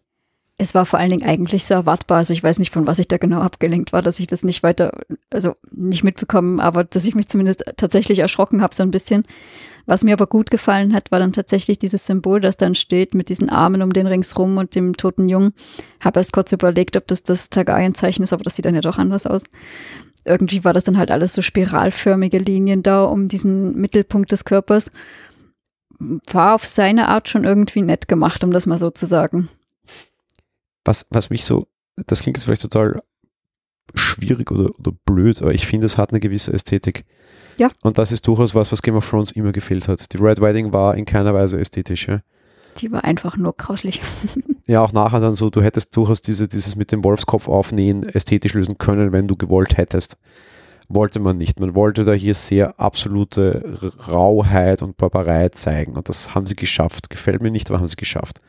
[0.58, 2.20] Es war vor allen Dingen eigentlich so erwartbar.
[2.20, 4.62] Also ich weiß nicht, von was ich da genau abgelenkt war, dass ich das nicht
[4.62, 4.92] weiter,
[5.32, 9.24] also nicht mitbekommen, aber dass ich mich zumindest tatsächlich erschrocken habe so ein bisschen.
[9.86, 13.30] Was mir aber gut gefallen hat, war dann tatsächlich dieses Symbol, das dann steht mit
[13.30, 15.54] diesen Armen um den ringsrum und dem toten Jungen.
[16.00, 18.98] Habe erst kurz überlegt, ob das das Targaryen-Zeichen ist, aber das sieht dann ja doch
[18.98, 19.44] anders aus.
[20.24, 24.92] Irgendwie war das dann halt alles so spiralförmige Linien da um diesen Mittelpunkt des Körpers.
[26.00, 29.50] War auf seine Art schon irgendwie nett gemacht, um das mal so zu sagen
[30.86, 31.68] was, was mich so,
[32.08, 33.02] das klingt jetzt vielleicht total
[33.96, 37.04] schwierig oder, oder blöd, aber ich finde, es hat eine gewisse Ästhetik.
[37.58, 37.70] Ja.
[37.82, 40.12] Und das ist durchaus was, was Game of Thrones immer gefehlt hat.
[40.14, 42.08] Die Red Wedding war in keiner Weise ästhetisch.
[42.08, 42.22] Ja?
[42.78, 44.02] Die war einfach nur grauslich.
[44.66, 48.54] ja, auch nachher dann so, du hättest durchaus diese, dieses mit dem Wolfskopf aufnähen ästhetisch
[48.54, 50.18] lösen können, wenn du gewollt hättest.
[50.90, 51.60] Wollte man nicht.
[51.60, 55.96] Man wollte da hier sehr absolute Rauheit und Barbarei zeigen.
[55.96, 57.10] Und das haben sie geschafft.
[57.10, 58.42] Gefällt mir nicht, aber haben sie geschafft.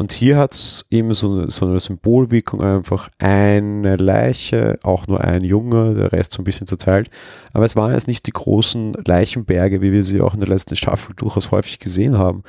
[0.00, 5.44] Und hier hat es eben so, so eine Symbolwirkung einfach eine Leiche, auch nur ein
[5.44, 7.10] Junge, der Rest so ein bisschen zerteilt.
[7.52, 10.74] Aber es waren jetzt nicht die großen Leichenberge, wie wir sie auch in der letzten
[10.74, 12.44] Staffel durchaus häufig gesehen haben.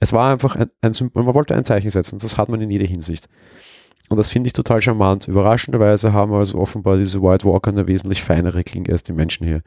[0.00, 2.18] Es war einfach ein, ein man wollte ein Zeichen setzen.
[2.18, 3.28] Das hat man in jeder Hinsicht.
[4.08, 5.28] Und das finde ich total charmant.
[5.28, 9.62] Überraschenderweise haben also offenbar diese White Walker eine wesentlich feinere Klinge als die Menschen hier.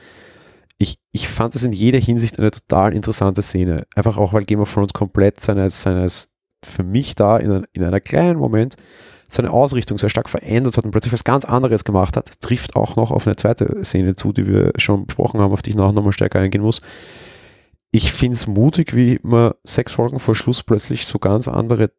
[0.78, 3.86] Ich, ich fand es in jeder Hinsicht eine total interessante Szene.
[3.96, 6.33] Einfach auch, weil Game of Thrones komplett seines, seines
[6.66, 8.76] für mich da in, in einer kleinen Moment
[9.28, 12.96] seine Ausrichtung sehr stark verändert hat und plötzlich was ganz anderes gemacht hat, trifft auch
[12.96, 15.94] noch auf eine zweite Szene zu, die wir schon besprochen haben, auf die ich nachher
[15.94, 16.82] nochmal stärker eingehen muss.
[17.92, 21.92] Ich finde es mutig, wie man sechs Folgen vor Schluss plötzlich so ganz andere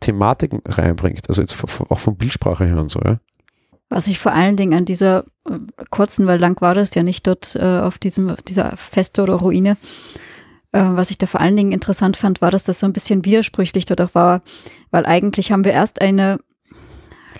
[0.00, 1.28] Thematiken reinbringt.
[1.28, 1.56] Also jetzt
[1.88, 3.18] auch von Bildsprache her und so, ja.
[3.90, 7.26] Was ich vor allen Dingen an dieser äh, kurzen, weil lang war das ja nicht
[7.26, 9.78] dort äh, auf diesem, dieser Feste oder Ruine,
[10.72, 13.84] was ich da vor allen Dingen interessant fand, war, dass das so ein bisschen widersprüchlich
[13.84, 14.42] dort auch war,
[14.90, 16.38] weil eigentlich haben wir erst eine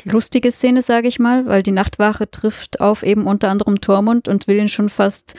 [0.04, 4.46] lustige Szene, sage ich mal, weil die Nachtwache trifft auf eben unter anderem Tormund und
[4.46, 5.34] will ihn schon fast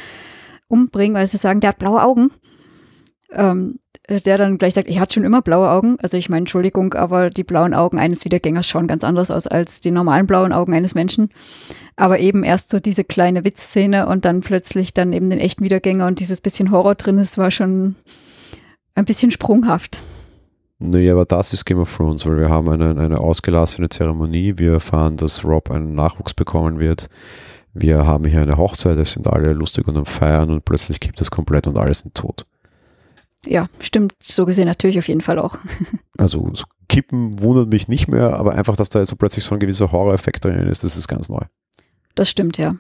[0.67, 2.32] umbringen, weil sie sagen, der hat blaue Augen.
[3.32, 5.97] Ähm, der dann gleich sagt, ich hatte schon immer blaue Augen.
[6.01, 9.81] Also ich meine, Entschuldigung, aber die blauen Augen eines Wiedergängers schauen ganz anders aus als
[9.81, 11.29] die normalen blauen Augen eines Menschen.
[11.95, 16.07] Aber eben erst so diese kleine Witzszene und dann plötzlich dann eben den echten Wiedergänger
[16.07, 17.95] und dieses bisschen Horror drin ist, war schon
[18.95, 19.99] ein bisschen sprunghaft.
[20.79, 24.55] Naja, aber das ist Game of Thrones, weil wir haben eine, eine ausgelassene Zeremonie.
[24.57, 27.09] Wir erfahren, dass Rob einen Nachwuchs bekommen wird.
[27.73, 31.21] Wir haben hier eine Hochzeit, es sind alle lustig und am Feiern und plötzlich kippt
[31.21, 32.45] es komplett und alle sind tot
[33.45, 35.58] ja, stimmt so gesehen natürlich auf jeden Fall auch.
[36.17, 39.60] Also so Kippen wundert mich nicht mehr, aber einfach, dass da so plötzlich so ein
[39.62, 41.39] gewisser Horror-Effekt drin ist, das ist ganz neu.
[42.13, 42.75] Das stimmt, ja.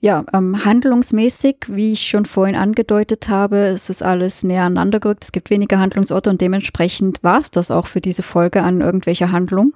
[0.00, 5.22] Ja, ähm, handlungsmäßig, wie ich schon vorhin angedeutet habe, ist es alles näher aneinander gerückt.
[5.22, 9.30] Es gibt weniger Handlungsorte und dementsprechend war es das auch für diese Folge an irgendwelcher
[9.30, 9.72] Handlung.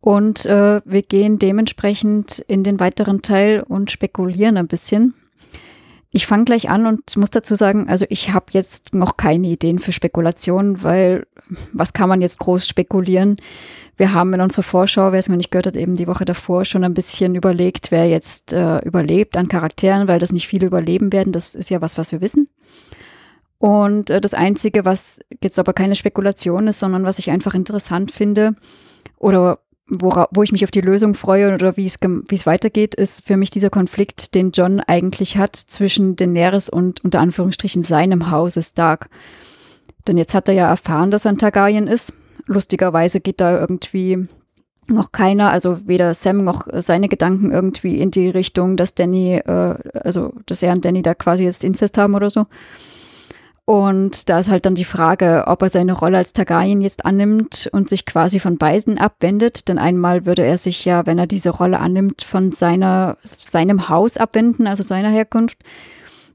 [0.00, 5.14] Und äh, wir gehen dementsprechend in den weiteren Teil und spekulieren ein bisschen.
[6.14, 9.78] Ich fange gleich an und muss dazu sagen, also ich habe jetzt noch keine Ideen
[9.78, 11.26] für Spekulationen, weil
[11.72, 13.36] was kann man jetzt groß spekulieren?
[13.96, 16.66] Wir haben in unserer Vorschau, wer es noch nicht gehört hat, eben die Woche davor
[16.66, 21.12] schon ein bisschen überlegt, wer jetzt äh, überlebt an Charakteren, weil das nicht viele überleben
[21.12, 21.32] werden.
[21.32, 22.46] Das ist ja was, was wir wissen.
[23.56, 28.10] Und äh, das Einzige, was jetzt aber keine Spekulation ist, sondern was ich einfach interessant
[28.10, 28.54] finde
[29.18, 29.60] oder
[29.92, 33.24] wora, wo ich mich auf die Lösung freue oder wie es, wie es weitergeht, ist
[33.24, 38.62] für mich dieser Konflikt, den John eigentlich hat zwischen Daenerys und unter Anführungsstrichen seinem Hause
[38.62, 39.08] Stark.
[40.06, 42.14] Denn jetzt hat er ja erfahren, dass er ein Targaryen ist.
[42.46, 44.26] Lustigerweise geht da irgendwie
[44.88, 49.76] noch keiner, also weder Sam noch seine Gedanken irgendwie in die Richtung, dass Danny, äh,
[49.94, 52.46] also dass er und Danny da quasi jetzt Inzest haben oder so.
[53.64, 57.68] Und da ist halt dann die Frage, ob er seine Rolle als Targaryen jetzt annimmt
[57.72, 59.68] und sich quasi von beiden abwendet.
[59.68, 64.16] Denn einmal würde er sich ja, wenn er diese Rolle annimmt, von seiner, seinem Haus
[64.16, 65.58] abwenden, also seiner Herkunft.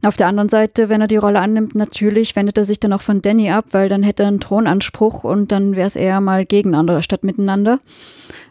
[0.04, 3.02] Auf der anderen Seite, wenn er die Rolle annimmt, natürlich wendet er sich dann auch
[3.02, 6.46] von Danny ab, weil dann hätte er einen Thronanspruch und dann wäre es eher mal
[6.46, 7.80] gegeneinander statt miteinander.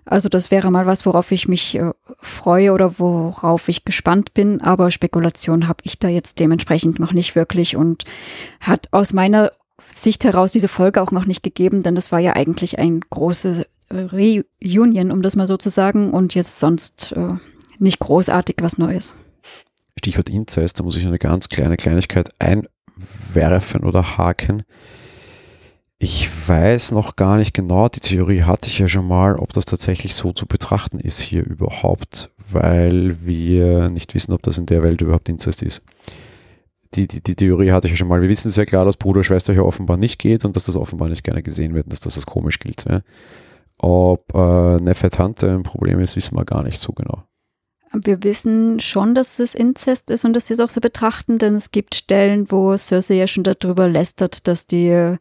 [0.04, 4.60] Also das wäre mal was, worauf ich mich äh, freue oder worauf ich gespannt bin.
[4.60, 8.04] Aber Spekulation habe ich da jetzt dementsprechend noch nicht wirklich und
[8.60, 9.52] hat aus meiner
[9.88, 13.66] Sicht heraus diese Folge auch noch nicht gegeben, denn das war ja eigentlich ein große
[13.88, 17.34] äh, Reunion, um das mal so zu sagen, und jetzt sonst äh,
[17.78, 19.12] nicht großartig was Neues.
[19.98, 24.64] Stichwort Inzest, da muss ich eine ganz kleine Kleinigkeit einwerfen oder haken.
[25.98, 29.64] Ich weiß noch gar nicht genau, die Theorie hatte ich ja schon mal, ob das
[29.64, 34.82] tatsächlich so zu betrachten ist hier überhaupt, weil wir nicht wissen, ob das in der
[34.82, 35.84] Welt überhaupt Inzest ist.
[36.94, 38.20] Die, die, die Theorie hatte ich ja schon mal.
[38.20, 41.08] Wir wissen sehr klar, dass Bruder, Schwester hier offenbar nicht geht und dass das offenbar
[41.08, 42.84] nicht gerne gesehen wird und dass das komisch gilt.
[42.88, 43.00] Ja.
[43.78, 47.24] Ob äh, Neffe Tante ein Problem ist, wissen wir gar nicht so genau.
[48.04, 51.54] Wir wissen schon, dass es Inzest ist und dass sie es auch so betrachten, denn
[51.54, 55.16] es gibt Stellen, wo Cersei ja schon darüber lästert, dass die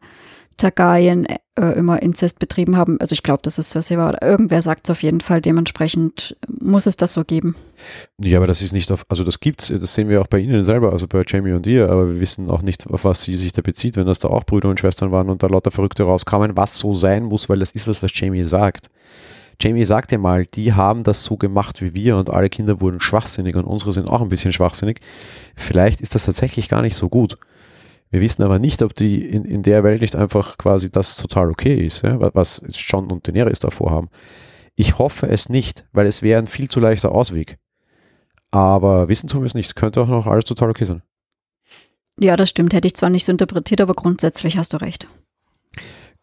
[0.56, 2.98] Targaryen äh, immer Inzest betrieben haben.
[3.00, 5.40] Also ich glaube, dass es Cersei war oder irgendwer sagt es auf jeden Fall.
[5.40, 7.56] Dementsprechend muss es das so geben.
[8.18, 10.64] Ja, aber das ist nicht auf, also das gibt's, das sehen wir auch bei Ihnen
[10.64, 13.52] selber, also bei Jamie und dir, aber wir wissen auch nicht, auf was sie sich
[13.52, 16.56] da bezieht, wenn das da auch Brüder und Schwestern waren und da lauter Verrückte rauskamen,
[16.56, 18.88] was so sein muss, weil das ist was, was Jamie sagt.
[19.60, 23.00] Jamie sagt ja mal, die haben das so gemacht wie wir und alle Kinder wurden
[23.00, 25.00] schwachsinnig und unsere sind auch ein bisschen schwachsinnig.
[25.56, 27.38] Vielleicht ist das tatsächlich gar nicht so gut
[28.10, 31.50] Wir wissen aber nicht, ob die in, in der Welt nicht einfach quasi das total
[31.50, 34.08] okay ist, ja, was John und Daenerys da vorhaben.
[34.76, 37.58] Ich hoffe es nicht, weil es wäre ein viel zu leichter Ausweg.
[38.50, 39.74] Aber wissen tun wir es nicht.
[39.74, 41.02] Könnte auch noch alles total okay sein.
[42.18, 42.74] Ja, das stimmt.
[42.74, 45.08] Hätte ich zwar nicht so interpretiert, aber grundsätzlich hast du recht.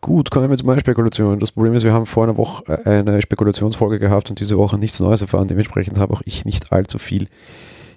[0.03, 1.39] Gut, kommen wir zu meiner Spekulation.
[1.39, 4.77] Das Problem ist, wir haben vor einer Woche äh, eine Spekulationsfolge gehabt und diese Woche
[4.77, 5.47] nichts Neues erfahren.
[5.47, 7.29] Dementsprechend habe auch ich nicht allzu viel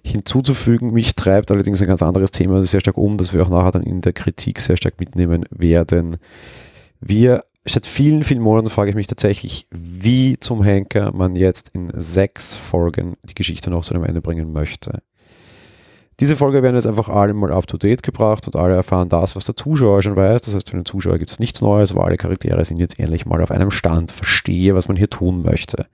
[0.04, 0.92] hinzuzufügen.
[0.92, 3.82] Mich treibt allerdings ein ganz anderes Thema sehr stark um, das wir auch nachher dann
[3.82, 6.18] in der Kritik sehr stark mitnehmen werden.
[7.00, 11.90] Wir, seit vielen, vielen Monaten frage ich mich tatsächlich, wie zum Henker man jetzt in
[11.92, 15.02] sechs Folgen die Geschichte noch zu einem Ende bringen möchte.
[16.18, 19.36] Diese Folge werden jetzt einfach alle mal up to date gebracht und alle erfahren das,
[19.36, 20.42] was der Zuschauer schon weiß.
[20.42, 23.26] Das heißt, für den Zuschauer gibt es nichts Neues, aber alle Charaktere sind jetzt endlich
[23.26, 25.86] mal auf einem Stand, verstehe, was man hier tun möchte.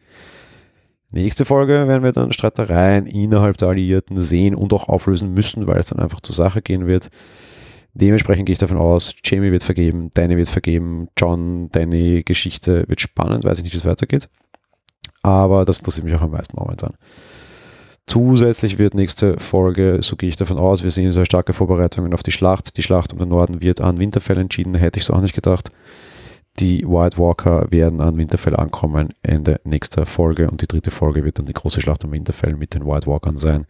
[1.11, 5.79] Nächste Folge werden wir dann Streitereien innerhalb der Alliierten sehen und auch auflösen müssen, weil
[5.79, 7.11] es dann einfach zur Sache gehen wird.
[7.95, 13.03] Dementsprechend gehe ich davon aus, Jamie wird vergeben, Danny wird vergeben, John, Danny, Geschichte wird
[13.03, 14.31] spannend, weiß ich nicht, wie es weitergeht.
[15.23, 16.95] Aber das interessiert mich auch am meisten momentan.
[18.07, 22.23] Zusätzlich wird nächste Folge, so gehe ich davon aus, wir sehen sehr starke Vorbereitungen auf
[22.23, 22.77] die Schlacht.
[22.77, 25.71] Die Schlacht um den Norden wird an Winterfell entschieden, hätte ich so auch nicht gedacht.
[26.61, 30.51] Die White Walker werden an Winterfell ankommen, Ende nächster Folge.
[30.51, 33.39] Und die dritte Folge wird dann die große Schlacht um Winterfell mit den White Walkern
[33.39, 33.67] sein,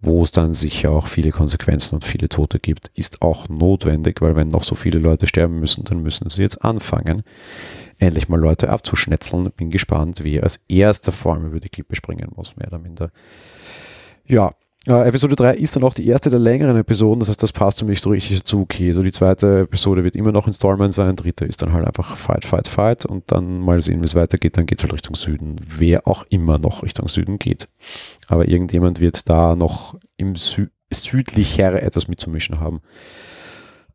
[0.00, 2.90] wo es dann sicher auch viele Konsequenzen und viele Tote gibt.
[2.94, 6.64] Ist auch notwendig, weil wenn noch so viele Leute sterben müssen, dann müssen sie jetzt
[6.64, 7.22] anfangen,
[7.98, 9.50] endlich mal Leute abzuschnetzeln.
[9.56, 13.10] Bin gespannt, wie als erster allem über die Klippe springen muss, mehr oder minder.
[14.26, 14.54] Ja,
[14.88, 17.80] äh, Episode 3 ist dann auch die erste der längeren Episoden, das heißt, das passt
[17.80, 18.60] für mich so richtig dazu.
[18.60, 22.16] Okay, so die zweite Episode wird immer noch Installment sein, dritte ist dann halt einfach
[22.16, 25.16] Fight, Fight, Fight und dann mal sehen, wie es weitergeht, dann geht es halt Richtung
[25.16, 27.68] Süden, wer auch immer noch Richtung Süden geht.
[28.28, 32.80] Aber irgendjemand wird da noch im Sü südlichere etwas mitzumischen haben.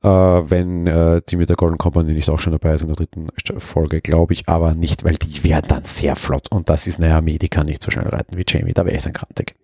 [0.03, 2.95] Äh, wenn äh, die mit der Golden Company nicht auch schon dabei ist in der
[2.95, 3.27] dritten
[3.57, 7.13] Folge, glaube ich aber nicht, weil die werden dann sehr flott und das ist eine
[7.13, 9.55] Armee, die kann nicht so schnell reiten wie Jamie, da wäre ich dann krantig.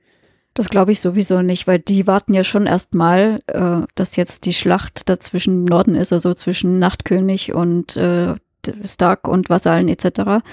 [0.53, 4.53] Das glaube ich sowieso nicht, weil die warten ja schon erstmal, äh, dass jetzt die
[4.53, 8.35] Schlacht dazwischen Norden ist, also zwischen Nachtkönig und äh,
[8.83, 10.43] Stark und Vasallen etc.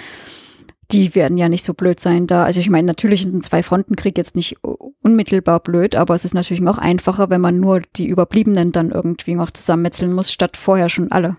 [0.91, 2.45] Die werden ja nicht so blöd sein da.
[2.45, 4.57] Also ich meine, natürlich ist ein Zwei-Fronten-Krieg jetzt nicht
[5.03, 9.35] unmittelbar blöd, aber es ist natürlich noch einfacher, wenn man nur die Überbliebenen dann irgendwie
[9.35, 11.37] noch zusammenmetzeln muss, statt vorher schon alle.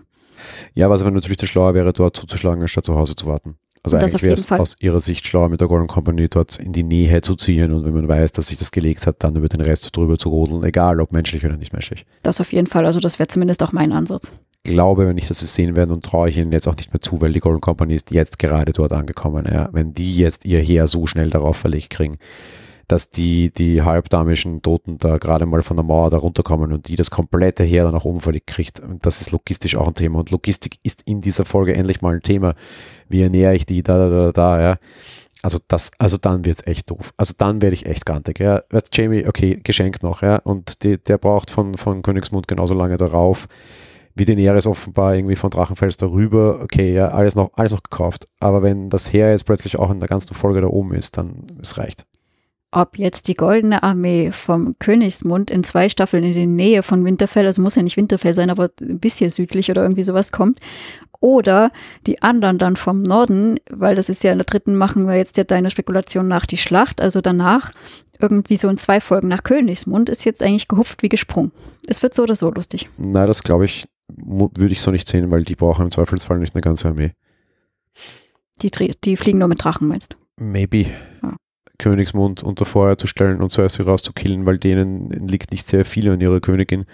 [0.74, 3.56] Ja, was aber natürlich der schlauer wäre, dort zuzuschlagen, anstatt zu Hause zu warten.
[3.86, 6.82] Also eigentlich wäre es aus ihrer Sicht schlauer, mit der Golden Company dort in die
[6.82, 9.60] Nähe zu ziehen und wenn man weiß, dass sich das gelegt hat, dann über den
[9.60, 12.04] Rest drüber zu rodeln, egal ob menschlich oder nicht menschlich.
[12.24, 14.32] Das auf jeden Fall, also das wäre zumindest auch mein Ansatz.
[14.66, 17.20] Glaube, wenn ich das sehen werde und traue ich ihnen jetzt auch nicht mehr zu,
[17.20, 19.46] weil die Golden Company ist jetzt gerade dort angekommen.
[19.50, 19.68] Ja.
[19.72, 22.18] Wenn die jetzt ihr Heer so schnell darauf verlegt kriegen,
[22.88, 26.96] dass die, die halbdamischen Toten da gerade mal von der Mauer da runterkommen und die
[26.96, 28.80] das komplette Heer dann auch umverlegt kriegt.
[28.80, 30.20] Und das ist logistisch auch ein Thema.
[30.20, 32.54] Und Logistik ist in dieser Folge endlich mal ein Thema.
[33.08, 34.76] Wie ernähre ich die, da, da, da, da, ja.
[35.42, 37.12] Also das, also dann wird es echt doof.
[37.16, 38.40] Also dann werde ich echt gantig.
[38.40, 38.62] Ja.
[38.70, 40.36] Weißt, Jamie, okay, geschenkt noch, ja.
[40.36, 43.46] Und die, der braucht von, von Königsmund genauso lange darauf,
[44.16, 46.60] wie Daenerys offenbar irgendwie von Drachenfels darüber.
[46.62, 48.28] Okay, ja, alles noch, alles noch gekauft.
[48.40, 51.46] Aber wenn das Heer jetzt plötzlich auch in der ganzen Folge da oben ist, dann
[51.60, 52.06] es reicht
[52.72, 57.46] ob jetzt die Goldene Armee vom Königsmund in zwei Staffeln in die Nähe von Winterfell,
[57.46, 60.60] also muss ja nicht Winterfell sein, aber ein bisschen südlich oder irgendwie sowas kommt,
[61.20, 61.70] oder
[62.06, 65.38] die anderen dann vom Norden, weil das ist ja in der dritten, machen wir jetzt
[65.38, 67.72] ja deine Spekulation nach die Schlacht, also danach
[68.20, 71.52] irgendwie so in zwei Folgen nach Königsmund, ist jetzt eigentlich gehupft wie gesprungen.
[71.86, 72.88] Es wird so oder so lustig.
[72.98, 76.54] Nein, das glaube ich, würde ich so nicht sehen, weil die brauchen im Zweifelsfall nicht
[76.54, 77.12] eine ganze Armee.
[78.62, 78.70] Die,
[79.04, 80.44] die fliegen nur mit Drachen, meinst du?
[80.44, 80.86] Maybe.
[81.22, 81.36] Ja.
[81.78, 86.20] Königsmund unter Feuer zu stellen und Cersei rauszukillen, weil denen liegt nicht sehr viel an
[86.20, 86.86] ihrer Königin.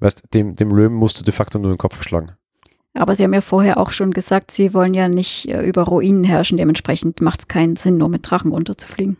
[0.00, 2.32] Weißt, dem, dem Löwen musst du de facto nur den Kopf schlagen.
[2.94, 6.24] Aber Sie haben ja vorher auch schon gesagt, Sie wollen ja nicht äh, über Ruinen
[6.24, 6.56] herrschen.
[6.56, 9.16] Dementsprechend macht es keinen Sinn, nur mit Drachen runterzufliegen.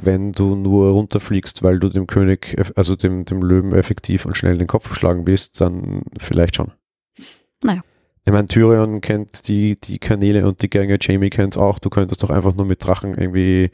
[0.00, 4.56] Wenn du nur runterfliegst, weil du dem König, also dem, dem Löwen effektiv und schnell
[4.56, 6.72] den Kopf schlagen willst, dann vielleicht schon.
[7.64, 7.82] Naja.
[8.24, 11.78] Ich meine, Tyrion kennt die, die Kanäle und die Gänge, Jamie kennt es auch.
[11.78, 13.70] Du könntest doch einfach nur mit Drachen irgendwie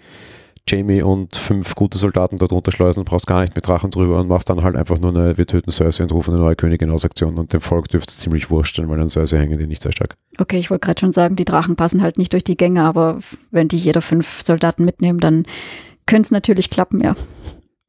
[0.66, 4.48] Jamie und fünf gute Soldaten dort runterschleusen brauchst gar nicht mit Drachen drüber und machst
[4.48, 7.38] dann halt einfach nur eine Wir töten Cersei und rufen eine neue Königin aus Aktion
[7.38, 10.16] und dem Volk dürfte es ziemlich wursteln, weil an Cersei hängen die nicht sehr stark.
[10.38, 13.18] Okay, ich wollte gerade schon sagen, die Drachen passen halt nicht durch die Gänge, aber
[13.50, 15.44] wenn die jeder fünf Soldaten mitnehmen, dann
[16.06, 17.14] könnte es natürlich klappen, ja.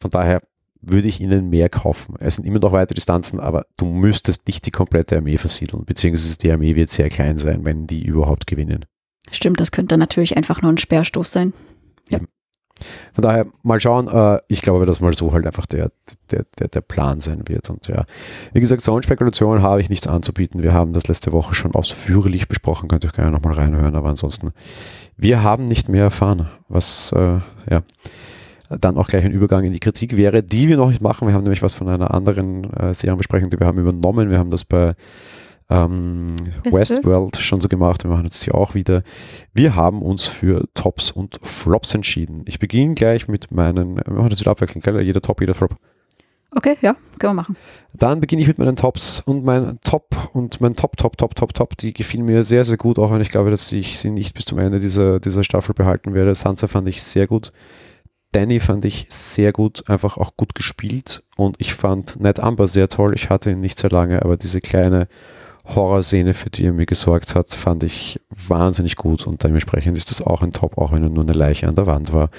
[0.02, 0.42] Von daher
[0.82, 2.16] würde ich ihnen mehr kaufen.
[2.20, 6.38] Es sind immer noch weite Distanzen, aber du müsstest nicht die komplette Armee versiedeln, beziehungsweise
[6.38, 8.86] die Armee wird sehr klein sein, wenn die überhaupt gewinnen.
[9.32, 11.54] Stimmt, das könnte natürlich einfach nur ein Sperrstoß sein.
[12.10, 12.20] Ja.
[13.14, 14.08] Von daher mal schauen.
[14.08, 15.92] Äh, ich glaube, dass mal so halt einfach der,
[16.32, 17.70] der, der, der Plan sein wird.
[17.70, 18.06] Und ja,
[18.54, 20.64] wie gesagt, Soundspekulationen habe ich nichts anzubieten.
[20.64, 22.90] Wir haben das letzte Woche schon ausführlich besprochen.
[22.90, 23.96] Könnt ihr gerne nochmal reinhören.
[23.96, 24.52] Aber ansonsten,
[25.18, 27.82] wir haben nicht mehr erfahren, was, äh, ja,
[28.70, 31.28] dann auch gleich ein Übergang in die Kritik wäre, die wir noch nicht machen.
[31.28, 34.30] Wir haben nämlich was von einer anderen äh, Serienbesprechung, die wir haben übernommen.
[34.30, 34.96] Wir haben das bei
[35.70, 36.28] ähm,
[36.64, 38.04] Westworld schon so gemacht.
[38.04, 39.02] Wir machen das hier auch wieder.
[39.54, 42.44] Wir haben uns für Tops und Flops entschieden.
[42.48, 45.00] Ich beginne gleich mit meinen, wir machen das wieder abwechselnd, gell?
[45.02, 45.76] jeder Top, jeder Flop.
[46.52, 47.58] Okay, ja, können wir machen.
[47.94, 51.54] Dann beginne ich mit meinen Tops und mein Top und mein Top, Top, Top, Top,
[51.54, 54.34] Top, die gefielen mir sehr, sehr gut, auch wenn ich glaube, dass ich sie nicht
[54.34, 56.34] bis zum Ende dieser, dieser Staffel behalten werde.
[56.34, 57.52] Sansa fand ich sehr gut.
[58.32, 62.88] Danny fand ich sehr gut, einfach auch gut gespielt und ich fand Ned Amber sehr
[62.88, 63.14] toll.
[63.16, 65.08] Ich hatte ihn nicht sehr lange, aber diese kleine
[65.68, 70.22] Horrorszene, für die er mir gesorgt hat, fand ich wahnsinnig gut und dementsprechend ist das
[70.22, 72.30] auch ein Top, auch wenn er nur eine Leiche an der Wand war.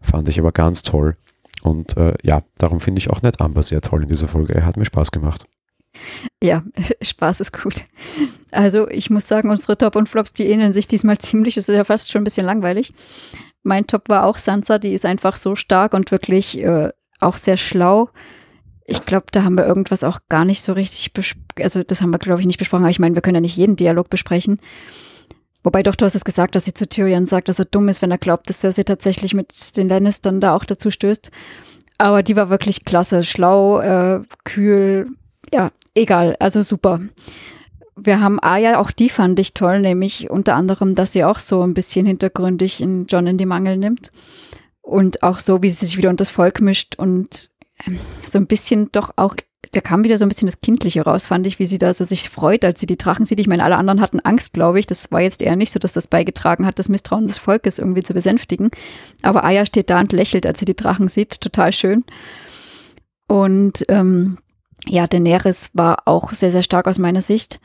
[0.00, 1.16] Fand ich aber ganz toll.
[1.62, 4.54] Und äh, ja, darum finde ich auch Ned Amber sehr toll in dieser Folge.
[4.54, 5.46] Er hat mir Spaß gemacht.
[6.42, 6.62] Ja,
[7.02, 7.84] Spaß ist gut.
[8.52, 11.56] Also ich muss sagen, unsere Top und Flops, die ähneln sich diesmal ziemlich.
[11.56, 12.94] Es ist ja fast schon ein bisschen langweilig.
[13.62, 17.56] Mein Top war auch Sansa, die ist einfach so stark und wirklich äh, auch sehr
[17.56, 18.10] schlau.
[18.86, 21.44] Ich glaube, da haben wir irgendwas auch gar nicht so richtig besprochen.
[21.60, 22.84] Also, das haben wir, glaube ich, nicht besprochen.
[22.84, 24.60] Aber ich meine, wir können ja nicht jeden Dialog besprechen.
[25.64, 28.00] Wobei doch, du hast es gesagt, dass sie zu Tyrion sagt, dass er dumm ist,
[28.00, 31.32] wenn er glaubt, dass Cersei tatsächlich mit den Lannistern da auch dazu stößt.
[31.98, 35.08] Aber die war wirklich klasse, schlau, äh, kühl,
[35.52, 37.00] ja, egal, also super
[37.96, 41.62] wir haben Aya, auch die fand ich toll, nämlich unter anderem, dass sie auch so
[41.62, 44.12] ein bisschen hintergründig in John in die Mangel nimmt.
[44.82, 47.50] Und auch so, wie sie sich wieder unter das Volk mischt und
[48.24, 49.36] so ein bisschen doch auch,
[49.72, 52.04] da kam wieder so ein bisschen das Kindliche raus, fand ich, wie sie da so
[52.04, 53.40] sich freut, als sie die Drachen sieht.
[53.40, 54.86] Ich meine, alle anderen hatten Angst, glaube ich.
[54.86, 58.02] Das war jetzt eher nicht so, dass das beigetragen hat, das Misstrauen des Volkes irgendwie
[58.02, 58.70] zu besänftigen.
[59.22, 61.40] Aber Aya steht da und lächelt, als sie die Drachen sieht.
[61.40, 62.04] Total schön.
[63.28, 64.38] Und ähm,
[64.86, 67.60] ja, Daenerys war auch sehr, sehr stark aus meiner Sicht.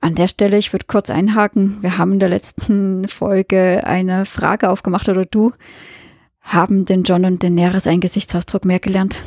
[0.00, 1.78] An der Stelle, ich würde kurz einhaken.
[1.80, 5.52] Wir haben in der letzten Folge eine Frage aufgemacht, oder du.
[6.40, 9.20] Haben denn John und Daenerys einen Gesichtsausdruck mehr gelernt?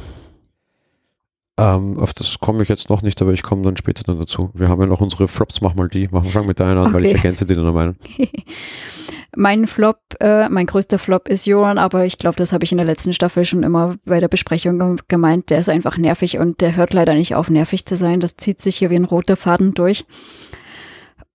[1.59, 4.49] Ähm, auf das komme ich jetzt noch nicht, aber ich komme dann später dann dazu.
[4.53, 6.07] Wir haben ja noch unsere Flops, mach mal die.
[6.07, 6.93] Machen wir fangen mit deiner an, okay.
[6.93, 7.97] weil ich ergänze die dann noch meinen.
[9.35, 12.77] mein Flop, äh, mein größter Flop ist Joran, aber ich glaube, das habe ich in
[12.77, 15.49] der letzten Staffel schon immer bei der Besprechung gemeint.
[15.49, 18.21] Der ist einfach nervig und der hört leider nicht auf, nervig zu sein.
[18.21, 20.05] Das zieht sich hier wie ein roter Faden durch.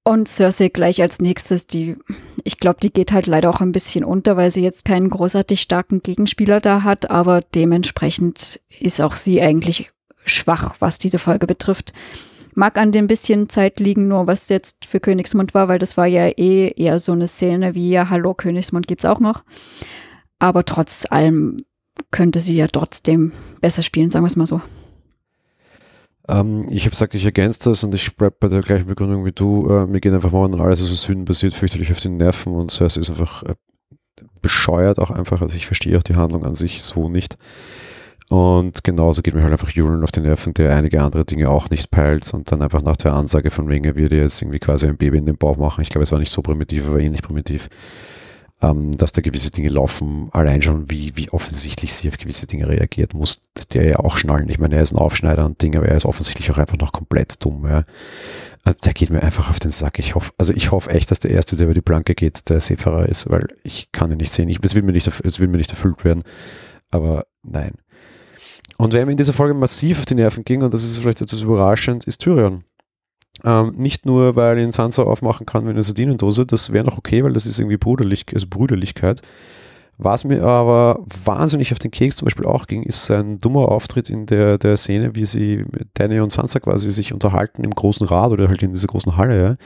[0.04, 1.96] Und Cersei gleich als nächstes, die,
[2.44, 5.60] ich glaube, die geht halt leider auch ein bisschen unter, weil sie jetzt keinen großartig
[5.60, 9.93] starken Gegenspieler da hat, aber dementsprechend ist auch sie eigentlich
[10.24, 11.92] schwach, was diese Folge betrifft.
[12.54, 16.06] Mag an dem bisschen Zeit liegen, nur was jetzt für Königsmund war, weil das war
[16.06, 19.42] ja eh eher so eine Szene wie ja, Hallo, Königsmund gibt's auch noch.
[20.38, 21.56] Aber trotz allem
[22.10, 24.60] könnte sie ja trotzdem besser spielen, sagen wir es mal so.
[26.28, 29.32] Ähm, ich habe gesagt, ich ergänze das und ich bleibe bei der gleichen Begründung wie
[29.32, 29.68] du.
[29.68, 32.80] Äh, mir geht einfach momentan alles, was aus Süden passiert, fürchterlich auf die Nerven und
[32.80, 33.54] es ist einfach äh,
[34.40, 35.42] bescheuert auch einfach.
[35.42, 37.36] Also ich verstehe auch die Handlung an sich so nicht.
[38.30, 41.68] Und genauso geht mir halt einfach Julian auf die Nerven, der einige andere Dinge auch
[41.68, 44.86] nicht peilt und dann einfach nach der Ansage von wegen, er würde jetzt irgendwie quasi
[44.86, 45.82] ein Baby in den Bauch machen.
[45.82, 47.68] Ich glaube, es war nicht so primitiv, aber ähnlich primitiv
[48.64, 52.68] ähm, dass da gewisse Dinge laufen, allein schon wie, wie offensichtlich sie auf gewisse Dinge
[52.68, 53.40] reagiert, muss
[53.72, 54.48] der ja auch schnallen.
[54.48, 56.92] Ich meine, er ist ein Aufschneider und Ding, aber er ist offensichtlich auch einfach noch
[56.92, 57.66] komplett dumm.
[57.68, 57.84] Ja.
[58.62, 59.98] Also der geht mir einfach auf den Sack.
[59.98, 62.60] Ich hoffe, also ich hoffe echt, dass der Erste, der über die Planke geht, der
[62.60, 64.48] Seefahrer ist, weil ich kann ihn nicht sehen.
[64.48, 66.22] Ich, es, will mir nicht, es will mir nicht erfüllt werden.
[66.90, 67.72] Aber nein.
[68.78, 71.22] Und wer mir in dieser Folge massiv auf die Nerven ging, und das ist vielleicht
[71.22, 72.64] etwas überraschend, ist Tyrion.
[73.44, 77.24] Ähm, nicht nur, weil ihn Sansa aufmachen kann wie eine Sardinendose, das wäre noch okay,
[77.24, 79.22] weil das ist irgendwie Bruderlich, also Brüderlichkeit.
[79.96, 84.10] Was mir aber wahnsinnig auf den Keks zum Beispiel auch ging, ist sein dummer Auftritt
[84.10, 88.06] in der, der Szene, wie sie mit Danny und Sansa quasi sich unterhalten im großen
[88.06, 89.40] Rad oder halt in dieser großen Halle.
[89.40, 89.56] Ja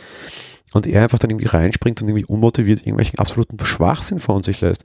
[0.72, 4.84] und er einfach dann irgendwie reinspringt und irgendwie unmotiviert irgendwelchen absoluten Schwachsinn von sich lässt.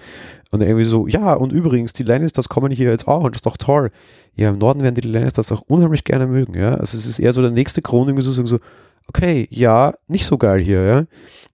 [0.51, 3.45] Und irgendwie so, ja, und übrigens, die Lannisters kommen hier jetzt auch und das ist
[3.45, 3.91] doch toll.
[4.35, 6.75] Ja, im Norden werden die Lannisters auch unheimlich gerne mögen, ja.
[6.75, 8.59] Also es ist eher so der nächste Kron, irgendwie so, so,
[9.07, 11.03] okay, ja, nicht so geil hier, ja.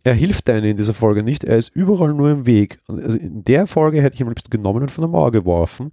[0.04, 2.80] Er hilft deinen in dieser Folge nicht, er ist überall nur im Weg.
[2.88, 5.92] Also in der Folge hätte ich ihn am liebsten genommen und von der Mauer geworfen,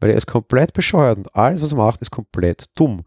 [0.00, 3.02] weil er ist komplett bescheuert und alles, was er macht, ist komplett dumm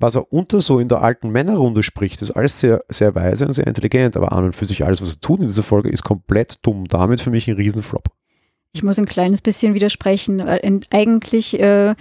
[0.00, 3.52] was er unter so in der alten Männerrunde spricht, ist alles sehr, sehr weise und
[3.52, 6.02] sehr intelligent, aber an und für sich alles, was er tut in dieser Folge, ist
[6.02, 6.86] komplett dumm.
[6.88, 8.04] Damit für mich ein Riesenflop.
[8.72, 10.40] Ich muss ein kleines bisschen widersprechen.
[10.40, 11.94] Eigentlich äh,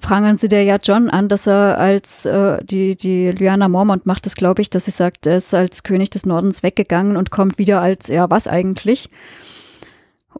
[0.00, 4.26] prangern sie der ja John an, dass er als äh, die, die Lyanna Mormont macht
[4.26, 7.58] das, glaube ich, dass sie sagt, er ist als König des Nordens weggegangen und kommt
[7.58, 9.08] wieder als, ja, was eigentlich?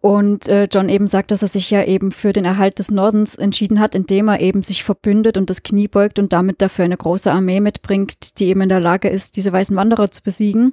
[0.00, 3.36] Und äh, John eben sagt, dass er sich ja eben für den Erhalt des Nordens
[3.36, 6.96] entschieden hat, indem er eben sich verbündet und das Knie beugt und damit dafür eine
[6.96, 10.72] große Armee mitbringt, die eben in der Lage ist, diese weißen Wanderer zu besiegen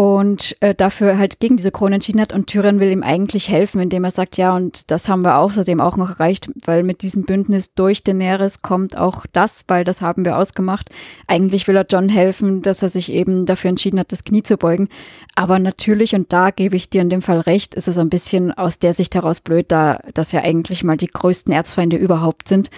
[0.00, 2.32] und äh, dafür halt gegen diese Krone entschieden hat.
[2.32, 5.78] Und Tyrion will ihm eigentlich helfen, indem er sagt, ja, und das haben wir außerdem
[5.78, 10.24] auch noch erreicht, weil mit diesem Bündnis durch Daenerys kommt auch das, weil das haben
[10.24, 10.88] wir ausgemacht.
[11.26, 14.56] Eigentlich will er John helfen, dass er sich eben dafür entschieden hat, das Knie zu
[14.56, 14.88] beugen.
[15.34, 18.52] Aber natürlich, und da gebe ich dir in dem Fall recht, ist es ein bisschen
[18.52, 22.70] aus der Sicht heraus blöd, da das ja eigentlich mal die größten Erzfeinde überhaupt sind.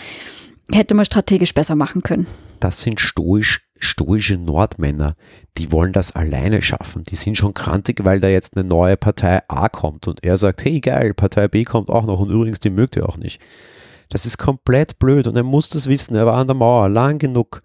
[0.72, 2.26] Hätte man strategisch besser machen können.
[2.58, 5.14] Das sind stoisch stoische Nordmänner,
[5.58, 7.04] die wollen das alleine schaffen.
[7.04, 10.64] Die sind schon krantig, weil da jetzt eine neue Partei A kommt und er sagt,
[10.64, 13.40] hey geil, Partei B kommt auch noch und übrigens, die mögt ihr auch nicht.
[14.08, 16.14] Das ist komplett blöd und er muss das wissen.
[16.16, 17.62] Er war an der Mauer lang genug.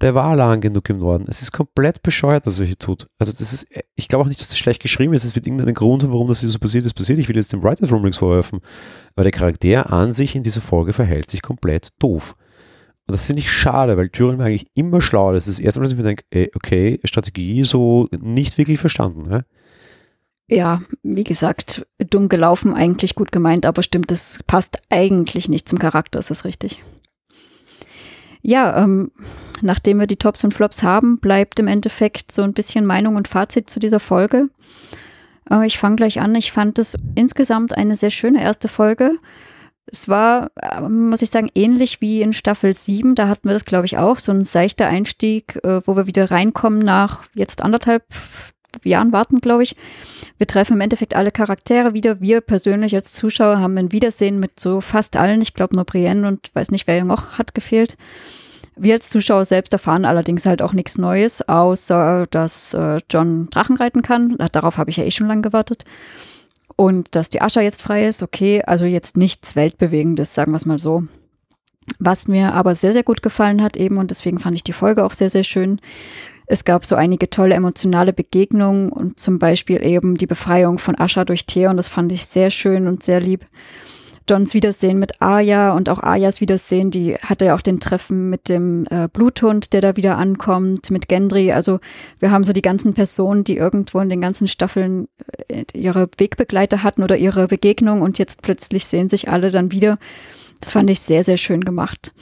[0.00, 1.24] Der war lang genug im Norden.
[1.28, 3.08] Es ist komplett bescheuert, was er hier tut.
[3.18, 5.24] Also das ist, ich glaube auch nicht, dass das schlecht geschrieben ist.
[5.24, 7.18] Es wird irgendeinen Grund haben, warum das hier so passiert ist, passiert.
[7.18, 8.60] Ich will jetzt dem Writers Room nichts vorwerfen.
[9.16, 12.36] Aber der Charakter an sich in dieser Folge verhält sich komplett doof.
[13.08, 15.32] Und das finde ich schade, weil Thüringen war eigentlich immer schlau.
[15.32, 18.78] Das ist das erste Mal, dass ich mir denke, ey, okay, Strategie so nicht wirklich
[18.78, 19.22] verstanden.
[19.22, 19.46] Ne?
[20.50, 25.78] Ja, wie gesagt, dumm gelaufen, eigentlich gut gemeint, aber stimmt, das passt eigentlich nicht zum
[25.78, 26.82] Charakter, ist das richtig.
[28.42, 29.10] Ja, ähm,
[29.62, 33.26] nachdem wir die Tops und Flops haben, bleibt im Endeffekt so ein bisschen Meinung und
[33.26, 34.50] Fazit zu dieser Folge.
[35.50, 36.34] Äh, ich fange gleich an.
[36.34, 39.16] Ich fand es insgesamt eine sehr schöne erste Folge.
[39.90, 43.14] Es war, äh, muss ich sagen, ähnlich wie in Staffel 7.
[43.14, 44.18] Da hatten wir das, glaube ich, auch.
[44.18, 48.04] So ein seichter Einstieg, äh, wo wir wieder reinkommen nach jetzt anderthalb
[48.84, 49.74] Jahren warten, glaube ich.
[50.36, 52.20] Wir treffen im Endeffekt alle Charaktere wieder.
[52.20, 55.42] Wir persönlich als Zuschauer haben ein Wiedersehen mit so fast allen.
[55.42, 57.96] Ich glaube nur Brienne und weiß nicht, wer noch hat gefehlt.
[58.76, 63.76] Wir als Zuschauer selbst erfahren allerdings halt auch nichts Neues, außer dass äh, John Drachen
[63.76, 64.36] reiten kann.
[64.52, 65.84] Darauf habe ich ja eh schon lange gewartet.
[66.80, 70.64] Und dass die Ascha jetzt frei ist, okay, also jetzt nichts Weltbewegendes, sagen wir es
[70.64, 71.02] mal so.
[71.98, 75.04] Was mir aber sehr, sehr gut gefallen hat eben, und deswegen fand ich die Folge
[75.04, 75.80] auch sehr, sehr schön,
[76.46, 81.24] es gab so einige tolle emotionale Begegnungen und zum Beispiel eben die Befreiung von Ascha
[81.24, 83.44] durch Theon, das fand ich sehr schön und sehr lieb.
[84.28, 88.48] Johns Wiedersehen mit Arya und auch Aryas Wiedersehen, die hatte ja auch den Treffen mit
[88.48, 91.52] dem äh, Bluthund, der da wieder ankommt, mit Gendry.
[91.52, 91.80] Also
[92.18, 95.08] wir haben so die ganzen Personen, die irgendwo in den ganzen Staffeln
[95.48, 99.98] äh, ihre Wegbegleiter hatten oder ihre Begegnung und jetzt plötzlich sehen sich alle dann wieder.
[100.60, 102.12] Das fand ich sehr, sehr schön gemacht.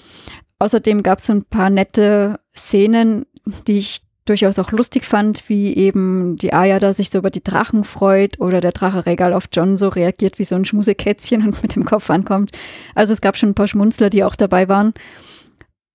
[0.58, 3.26] Außerdem gab es ein paar nette Szenen,
[3.66, 7.42] die ich durchaus auch lustig fand, wie eben die Aya da sich so über die
[7.42, 11.62] Drachen freut oder der Drache Regal auf John so reagiert wie so ein Schmusekätzchen und
[11.62, 12.50] mit dem Kopf ankommt.
[12.94, 14.92] Also es gab schon ein paar Schmunzler, die auch dabei waren.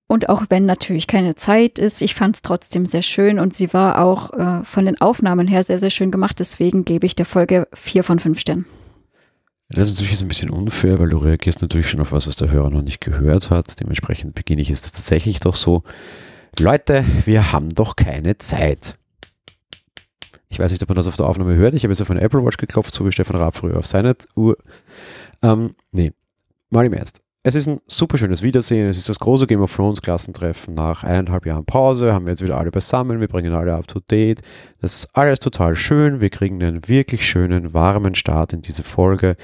[0.07, 3.73] Und auch wenn natürlich keine Zeit ist, ich fand es trotzdem sehr schön und sie
[3.73, 6.39] war auch äh, von den Aufnahmen her sehr, sehr schön gemacht.
[6.39, 8.65] Deswegen gebe ich der Folge vier von fünf Sternen.
[9.69, 12.51] Das ist natürlich ein bisschen unfair, weil du reagierst natürlich schon auf was, was der
[12.51, 13.79] Hörer noch nicht gehört hat.
[13.79, 15.83] Dementsprechend beginne ich es tatsächlich doch so.
[16.59, 18.95] Leute, wir haben doch keine Zeit.
[20.49, 21.73] Ich weiß nicht, ob man das auf der Aufnahme hört.
[21.75, 24.15] Ich habe jetzt auf eine Apple Watch geklopft, so wie Stefan Raab früher auf seine
[24.35, 24.57] Uhr.
[25.41, 26.11] Ähm, nee,
[26.69, 27.23] mal im Ernst.
[27.43, 28.87] Es ist ein super schönes Wiedersehen.
[28.87, 30.75] Es ist das große Game of Thrones Klassentreffen.
[30.75, 33.19] Nach eineinhalb Jahren Pause haben wir jetzt wieder alle beisammen.
[33.19, 34.41] Wir bringen alle up to date.
[34.79, 36.21] Das ist alles total schön.
[36.21, 39.37] Wir kriegen einen wirklich schönen, warmen Start in diese Folge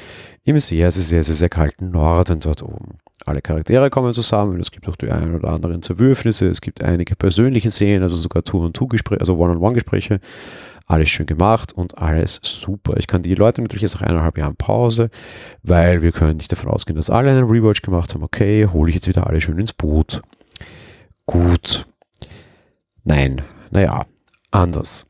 [0.43, 2.99] im sehr, sehr, sehr, sehr, sehr kalten Norden dort oben.
[3.27, 4.57] Alle Charaktere kommen zusammen.
[4.61, 6.47] Es gibt auch die einen oder anderen Zerwürfnisse.
[6.47, 10.21] Es gibt einige persönliche Szenen, also sogar Two-on-Two-Gespräche, also One-on-One-Gespräche.
[10.85, 12.95] Alles schön gemacht und alles super.
[12.95, 15.09] Ich kann die Leute natürlich jetzt nach eineinhalb Jahren Pause,
[15.61, 18.23] weil wir können nicht davon ausgehen, dass alle einen Rewatch gemacht haben.
[18.23, 20.21] Okay, hole ich jetzt wieder alle schön ins Boot.
[21.25, 21.85] Gut.
[23.03, 24.05] Nein, naja,
[24.51, 25.09] anders.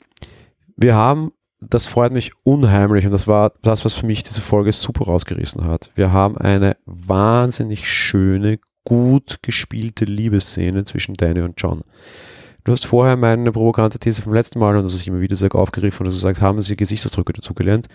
[0.75, 4.71] Wir haben, das freut mich unheimlich und das war das, was für mich diese Folge
[4.71, 5.91] super rausgerissen hat.
[5.95, 11.83] Wir haben eine wahnsinnig schöne, gut gespielte Liebesszene zwischen Danny und John.
[12.63, 15.57] Du hast vorher meine provokante These vom letzten Mal, und das ich immer wieder sage,
[15.57, 17.87] aufgegriffen und du sagst, haben sie Gesichtsausdrücke dazugelernt?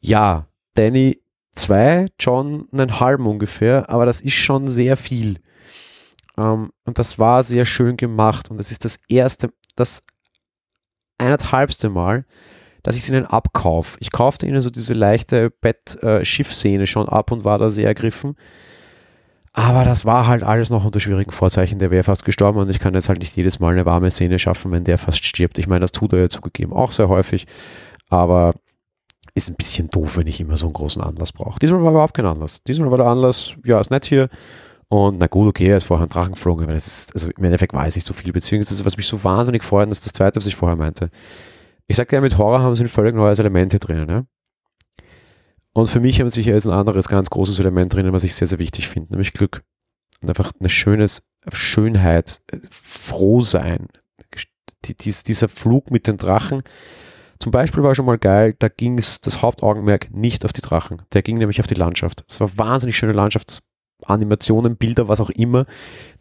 [0.00, 1.20] Ja, Danny
[1.52, 5.40] zwei, John einen halben ungefähr, aber das ist schon sehr viel.
[6.36, 10.02] Ähm, und das war sehr schön gemacht und das ist das erste, das
[11.18, 12.24] eineinhalbste Mal,
[12.88, 13.98] dass ich es ihnen abkaufe.
[14.00, 18.34] Ich kaufte ihnen so diese leichte Bett-Schiff-Szene äh, schon ab und war da sehr ergriffen.
[19.52, 21.78] Aber das war halt alles noch unter schwierigen Vorzeichen.
[21.80, 24.38] Der wäre fast gestorben und ich kann jetzt halt nicht jedes Mal eine warme Szene
[24.38, 25.58] schaffen, wenn der fast stirbt.
[25.58, 27.44] Ich meine, das tut er ja zugegeben auch sehr häufig.
[28.08, 28.54] Aber
[29.34, 31.58] ist ein bisschen doof, wenn ich immer so einen großen Anlass brauche.
[31.58, 32.62] Diesmal war überhaupt kein Anlass.
[32.62, 34.30] Diesmal war der Anlass, ja, ist nett hier.
[34.88, 37.44] Und na gut, okay, er ist vorher ein Drachen geflogen, aber das ist, also im
[37.44, 40.46] Endeffekt weiß ich so viel, beziehungsweise was mich so wahnsinnig freut, ist das zweite, was
[40.46, 41.10] ich vorher meinte.
[41.88, 44.26] Ich sagte ja, mit Horror haben sie ein völlig neues Element hier drin, ne?
[45.72, 48.46] Und für mich haben sich jetzt ein anderes ganz großes Element drin, was ich sehr,
[48.46, 49.62] sehr wichtig finde, nämlich Glück.
[50.20, 53.88] Und einfach eine schönes Schönheit, froh sein.
[54.84, 56.62] Die, dies, dieser Flug mit den Drachen.
[57.38, 61.02] Zum Beispiel war schon mal geil, da ging es das Hauptaugenmerk nicht auf die Drachen.
[61.12, 62.24] Der ging nämlich auf die Landschaft.
[62.28, 63.62] Es war wahnsinnig schöne Landschaft,
[64.04, 65.66] Animationen, Bilder, was auch immer.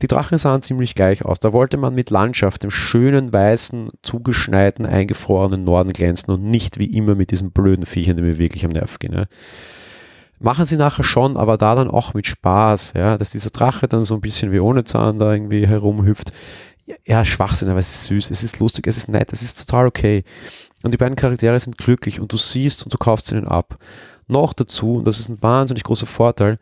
[0.01, 1.39] Die Drachen sahen ziemlich gleich aus.
[1.39, 6.97] Da wollte man mit Landschaft, dem schönen, weißen, zugeschneiten, eingefrorenen Norden glänzen und nicht wie
[6.97, 9.13] immer mit diesen blöden Viechern, die mir wirklich am Nerv gehen.
[9.13, 9.25] Ja.
[10.39, 14.03] Machen sie nachher schon, aber da dann auch mit Spaß, ja, dass dieser Drache dann
[14.03, 16.31] so ein bisschen wie ohne Zahn da irgendwie herumhüpft.
[17.05, 19.87] Ja, Schwachsinn, aber es ist süß, es ist lustig, es ist nett, es ist total
[19.87, 20.23] okay.
[20.83, 23.77] Und die beiden Charaktere sind glücklich und du siehst und du kaufst ihnen ab.
[24.27, 26.59] Noch dazu, und das ist ein wahnsinnig großer Vorteil,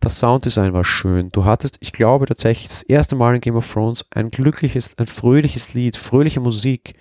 [0.00, 1.30] das Sounddesign war schön.
[1.30, 5.06] Du hattest, ich glaube tatsächlich, das erste Mal in Game of Thrones ein glückliches, ein
[5.06, 6.94] fröhliches Lied, fröhliche Musik.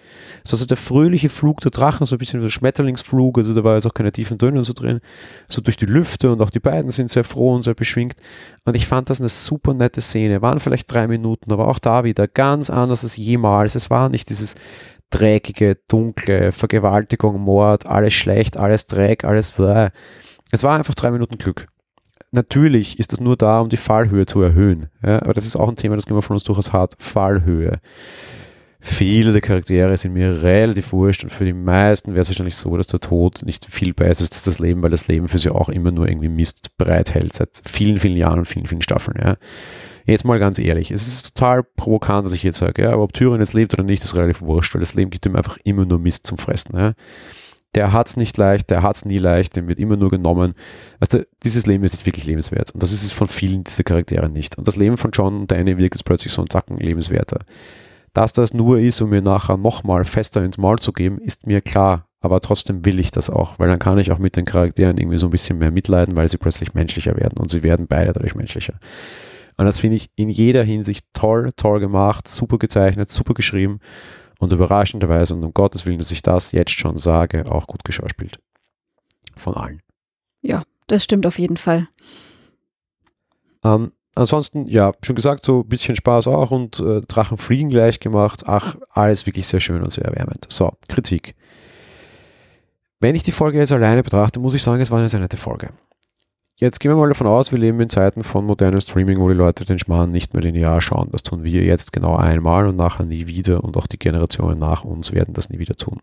[0.49, 3.75] Also der fröhliche Flug der Drachen, so ein bisschen wie der Schmetterlingsflug, also da war
[3.75, 4.99] jetzt auch keine tiefen Töne so drin,
[5.47, 8.15] so durch die Lüfte und auch die beiden sind sehr froh und sehr beschwingt.
[8.65, 10.41] Und ich fand das eine super nette Szene.
[10.41, 13.75] Waren vielleicht drei Minuten, aber auch da wieder ganz anders als jemals.
[13.75, 14.55] Es war nicht dieses
[15.09, 19.53] dreckige, dunkle, Vergewaltigung, Mord, alles schlecht, alles Dreck, alles.
[19.53, 19.89] Bläh.
[20.51, 21.67] Es war einfach drei Minuten Glück
[22.31, 24.87] natürlich ist das nur da, um die Fallhöhe zu erhöhen.
[25.03, 26.95] Ja, aber das ist auch ein Thema, das gehen wir von uns durchaus hart.
[26.97, 27.79] Fallhöhe.
[28.81, 32.77] Viele der Charaktere sind mir relativ wurscht und für die meisten wäre es wahrscheinlich so,
[32.77, 35.49] dass der Tod nicht viel besser ist als das Leben, weil das Leben für sie
[35.49, 39.17] auch immer nur irgendwie Mist bereithält seit vielen, vielen Jahren und vielen, vielen Staffeln.
[39.21, 39.35] Ja.
[40.05, 43.13] Jetzt mal ganz ehrlich, es ist total provokant, dass ich jetzt sage, ja, aber ob
[43.13, 45.85] Tyrion jetzt lebt oder nicht, ist relativ wurscht, weil das Leben gibt ihm einfach immer
[45.85, 46.77] nur Mist zum Fressen.
[46.77, 46.93] Ja
[47.75, 50.53] der hat es nicht leicht, der hat es nie leicht, dem wird immer nur genommen.
[50.99, 52.71] Also dieses Leben ist nicht wirklich lebenswert.
[52.71, 54.57] Und das ist es von vielen dieser Charaktere nicht.
[54.57, 57.39] Und das Leben von John und Danny wirkt jetzt plötzlich so ein Zacken lebenswerter.
[58.13, 61.61] Dass das nur ist, um mir nachher nochmal fester ins Maul zu geben, ist mir
[61.61, 62.07] klar.
[62.21, 65.17] Aber trotzdem will ich das auch, weil dann kann ich auch mit den Charakteren irgendwie
[65.17, 68.35] so ein bisschen mehr mitleiden, weil sie plötzlich menschlicher werden und sie werden beide dadurch
[68.35, 68.73] menschlicher.
[69.55, 73.79] Und das finde ich in jeder Hinsicht toll, toll gemacht, super gezeichnet, super geschrieben
[74.39, 78.39] und überraschenderweise und um Gottes Willen, dass ich das jetzt schon sage, auch gut geschauspielt.
[79.35, 79.81] Von allen.
[80.41, 81.87] Ja, das stimmt auf jeden Fall.
[83.63, 87.99] Ähm, ansonsten, ja, schon gesagt, so ein bisschen Spaß auch und äh, Drachen fliegen gleich
[87.99, 88.43] gemacht.
[88.47, 90.45] Ach, alles wirklich sehr schön und sehr erwärmend.
[90.49, 91.35] So, Kritik.
[93.01, 95.37] Wenn ich die Folge jetzt alleine betrachte, muss ich sagen, es war eine sehr nette
[95.37, 95.71] Folge.
[96.61, 99.33] Jetzt gehen wir mal davon aus, wir leben in Zeiten von modernem Streaming, wo die
[99.33, 101.07] Leute den Schmarrn nicht mehr linear schauen.
[101.09, 104.83] Das tun wir jetzt genau einmal und nachher nie wieder und auch die Generationen nach
[104.83, 106.01] uns werden das nie wieder tun.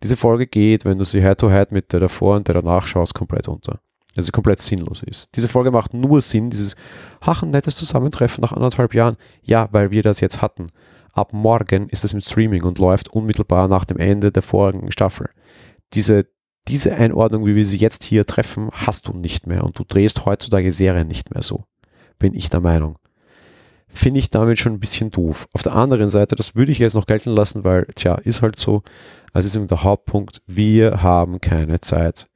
[0.00, 3.14] Diese Folge geht, wenn du sie Head-to-Head -head mit der davor und der danach schaust,
[3.14, 3.80] komplett unter.
[4.14, 5.34] Also komplett sinnlos ist.
[5.34, 6.76] Diese Folge macht nur Sinn, dieses,
[7.20, 9.16] ach, ein nettes Zusammentreffen nach anderthalb Jahren.
[9.42, 10.68] Ja, weil wir das jetzt hatten.
[11.12, 15.28] Ab morgen ist das mit Streaming und läuft unmittelbar nach dem Ende der vorigen Staffel.
[15.92, 16.26] Diese
[16.68, 20.24] diese Einordnung, wie wir sie jetzt hier treffen, hast du nicht mehr und du drehst
[20.24, 21.64] heutzutage Serien nicht mehr so.
[22.18, 22.98] Bin ich der Meinung.
[23.88, 25.48] Finde ich damit schon ein bisschen doof.
[25.52, 28.56] Auf der anderen Seite, das würde ich jetzt noch gelten lassen, weil, tja, ist halt
[28.56, 28.82] so.
[29.32, 32.28] Also ist eben der Hauptpunkt, wir haben keine Zeit.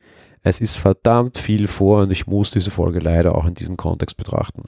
[0.43, 4.17] Es ist verdammt viel vor und ich muss diese Folge leider auch in diesem Kontext
[4.17, 4.63] betrachten.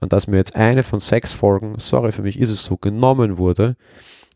[0.00, 3.38] Und dass mir jetzt eine von sechs Folgen, sorry, für mich ist es so, genommen
[3.38, 3.76] wurde,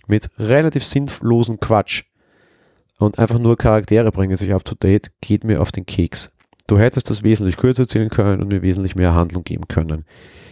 [0.07, 2.05] mit relativ sinnlosen Quatsch,
[2.99, 6.35] und einfach nur Charaktere bringen sich up to date, geht mir auf den Keks.
[6.67, 10.05] Du hättest das wesentlich kürzer erzählen können und mir wesentlich mehr Handlung geben können.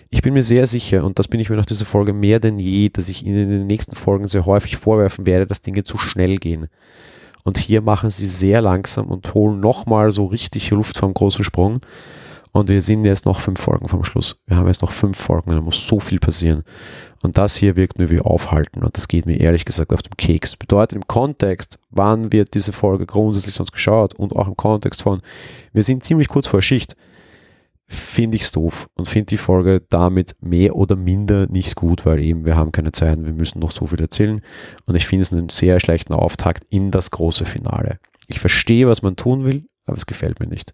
[0.08, 2.58] Ich bin mir sehr sicher, und das bin ich mir nach dieser Folge mehr denn
[2.58, 5.98] je, dass ich Ihnen in den nächsten Folgen sehr häufig vorwerfen werde, dass Dinge zu
[5.98, 6.68] schnell gehen.
[7.44, 11.80] Und hier machen sie sehr langsam und holen nochmal so richtig Luft vom großen Sprung.
[12.56, 14.40] Und wir sind jetzt noch fünf Folgen vom Schluss.
[14.46, 16.62] Wir haben jetzt noch fünf Folgen und da muss so viel passieren.
[17.22, 18.82] Und das hier wirkt nur wie Aufhalten.
[18.82, 20.56] Und das geht mir ehrlich gesagt auf dem Keks.
[20.56, 25.20] Bedeutet im Kontext, wann wird diese Folge grundsätzlich sonst geschaut und auch im Kontext von,
[25.74, 26.96] wir sind ziemlich kurz vor Schicht,
[27.88, 32.20] finde ich es doof und finde die Folge damit mehr oder minder nicht gut, weil
[32.20, 34.40] eben wir haben keine Zeit und wir müssen noch so viel erzählen.
[34.86, 37.98] Und ich finde es einen sehr schlechten Auftakt in das große Finale.
[38.28, 40.72] Ich verstehe, was man tun will, aber es gefällt mir nicht.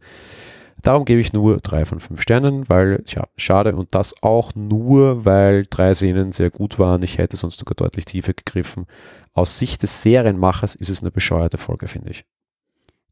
[0.82, 5.24] Darum gebe ich nur drei von fünf Sternen, weil, tja, schade und das auch nur,
[5.24, 7.02] weil drei Szenen sehr gut waren.
[7.02, 8.86] Ich hätte sonst sogar deutlich tiefer gegriffen.
[9.32, 12.24] Aus Sicht des Serienmachers ist es eine bescheuerte Folge, finde ich.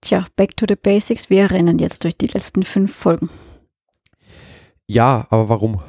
[0.00, 1.30] Tja, back to the basics.
[1.30, 3.30] Wir rennen jetzt durch die letzten fünf Folgen.
[4.86, 5.80] Ja, aber warum?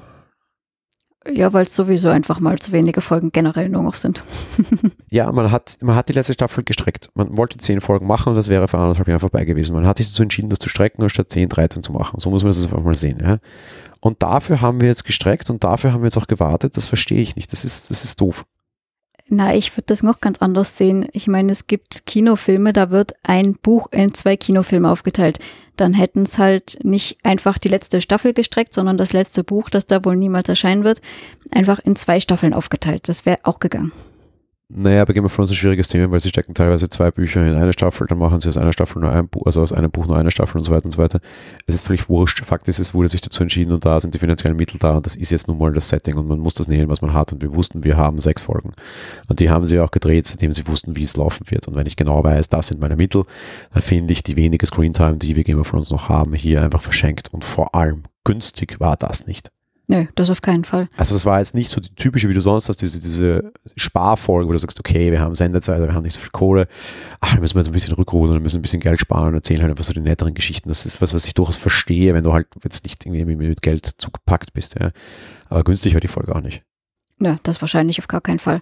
[1.30, 4.24] Ja, weil es sowieso einfach mal zu wenige Folgen generell nur noch sind.
[5.12, 7.10] ja, man hat, man hat die letzte Staffel gestreckt.
[7.14, 9.76] Man wollte zehn Folgen machen und das wäre vor anderthalb Jahren vorbei gewesen.
[9.76, 12.20] Man hat sich dazu entschieden, das zu strecken, anstatt 10, 13 zu machen.
[12.20, 13.20] So muss man das einfach mal sehen.
[13.22, 13.38] Ja?
[14.00, 16.76] Und dafür haben wir jetzt gestreckt und dafür haben wir jetzt auch gewartet.
[16.76, 17.52] Das verstehe ich nicht.
[17.52, 18.46] Das ist, das ist doof.
[19.34, 21.08] Na, ich würde das noch ganz anders sehen.
[21.14, 25.40] Ich meine, es gibt Kinofilme, da wird ein Buch in zwei Kinofilme aufgeteilt.
[25.78, 29.88] Dann hätten es halt nicht einfach die letzte Staffel gestreckt, sondern das letzte Buch, das
[29.88, 31.00] da wohl niemals erscheinen wird,
[31.50, 33.08] einfach in zwei Staffeln aufgeteilt.
[33.08, 33.94] Das wäre auch gegangen.
[34.74, 37.46] Naja, bei Game of Thrones ist ein schwieriges Thema, weil sie stecken teilweise zwei Bücher
[37.46, 39.92] in eine Staffel, dann machen sie aus einer Staffel nur ein Buch, also aus einem
[39.92, 41.20] Buch nur eine Staffel und so weiter und so weiter.
[41.66, 42.46] Es ist völlig wurscht.
[42.46, 45.06] Fakt ist, es wurde sich dazu entschieden und da sind die finanziellen Mittel da und
[45.06, 47.34] das ist jetzt nun mal das Setting und man muss das nehmen, was man hat
[47.34, 48.72] und wir wussten, wir haben sechs Folgen.
[49.28, 51.68] Und die haben sie auch gedreht, seitdem sie wussten, wie es laufen wird.
[51.68, 53.26] Und wenn ich genau weiß, das sind meine Mittel,
[53.74, 56.82] dann finde ich die wenige Screentime, die wir Game of Thrones noch haben, hier einfach
[56.82, 59.52] verschenkt und vor allem günstig war das nicht.
[59.92, 60.88] Nö, das auf keinen Fall.
[60.96, 64.48] Also es war jetzt nicht so die typische, wie du sonst hast, diese, diese Sparfolge,
[64.48, 66.70] wo du sagst, okay, wir haben Sendezeit, wir haben nicht so viel Kohle,
[67.20, 69.30] ach, dann müssen wir jetzt ein bisschen rückrudern, dann müssen wir ein bisschen Geld sparen
[69.30, 70.70] und erzählen halt einfach so die netteren Geschichten.
[70.70, 73.86] Das ist was, was ich durchaus verstehe, wenn du halt jetzt nicht irgendwie mit Geld
[73.86, 74.80] zugepackt bist.
[74.80, 74.92] Ja.
[75.50, 76.64] Aber günstig war die Folge auch nicht.
[77.20, 78.62] Ja, das wahrscheinlich auf gar keinen Fall.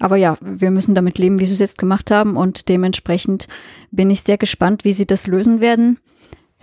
[0.00, 3.48] Aber ja, wir müssen damit leben, wie sie es jetzt gemacht haben und dementsprechend
[3.90, 6.00] bin ich sehr gespannt, wie sie das lösen werden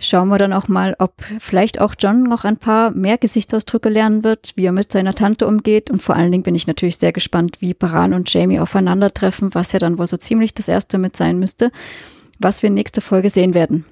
[0.02, 4.24] schauen wir dann auch mal, ob vielleicht auch John noch ein paar mehr Gesichtsausdrücke lernen
[4.24, 5.90] wird, wie er mit seiner Tante umgeht.
[5.90, 9.72] Und vor allen Dingen bin ich natürlich sehr gespannt, wie Baran und Jamie aufeinandertreffen, was
[9.72, 11.70] ja dann wohl so ziemlich das erste mit sein müsste,
[12.38, 13.84] was wir nächste Folge sehen werden.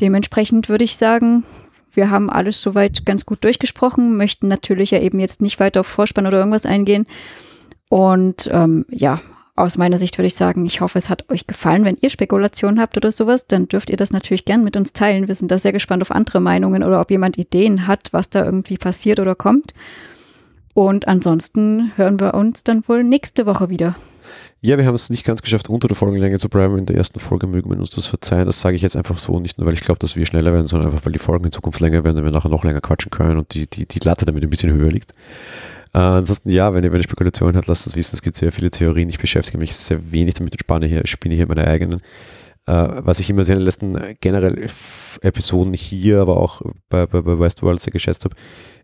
[0.00, 1.44] Dementsprechend würde ich sagen,
[1.92, 5.86] wir haben alles soweit ganz gut durchgesprochen, möchten natürlich ja eben jetzt nicht weiter auf
[5.86, 7.06] Vorspann oder irgendwas eingehen.
[7.88, 9.20] Und ähm, ja,
[9.58, 11.84] aus meiner Sicht würde ich sagen, ich hoffe, es hat euch gefallen.
[11.84, 15.28] Wenn ihr Spekulationen habt oder sowas, dann dürft ihr das natürlich gern mit uns teilen.
[15.28, 18.44] Wir sind da sehr gespannt auf andere Meinungen oder ob jemand Ideen hat, was da
[18.44, 19.74] irgendwie passiert oder kommt.
[20.74, 23.96] Und ansonsten hören wir uns dann wohl nächste Woche wieder.
[24.60, 26.78] Ja, wir haben es nicht ganz geschafft, unter der Folgenlänge zu bleiben.
[26.78, 28.46] In der ersten Folge mögen wir uns das verzeihen.
[28.46, 30.66] Das sage ich jetzt einfach so, nicht nur, weil ich glaube, dass wir schneller werden,
[30.66, 33.10] sondern einfach, weil die Folgen in Zukunft länger werden und wir nachher noch länger quatschen
[33.10, 35.12] können und die, die, die Latte damit ein bisschen höher liegt.
[35.94, 38.16] Äh, ansonsten, ja, wenn ihr, wenn ihr Spekulationen habt, lasst uns wissen.
[38.16, 39.08] Es gibt sehr viele Theorien.
[39.08, 42.00] Ich beschäftige mich sehr wenig damit und spinne hier, spinne hier meine eigenen.
[42.66, 44.66] Äh, was ich immer sehr in den letzten äh, generell
[45.22, 46.60] Episoden hier, aber auch
[46.90, 48.36] bei, bei, bei Westworld sehr geschätzt habe,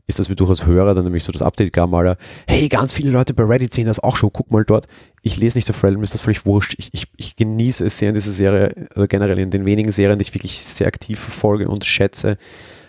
[0.07, 3.11] ist, dass wir durchaus Hörer dann nämlich so das Update gab mal, hey, ganz viele
[3.11, 4.87] Leute bei Reddit sehen das auch schon, guck mal dort.
[5.23, 6.75] Ich lese nicht auf mir ist das völlig wurscht.
[6.79, 10.19] Ich, ich, ich genieße es sehr in dieser Serie, oder generell in den wenigen Serien,
[10.19, 12.37] die ich wirklich sehr aktiv verfolge und schätze,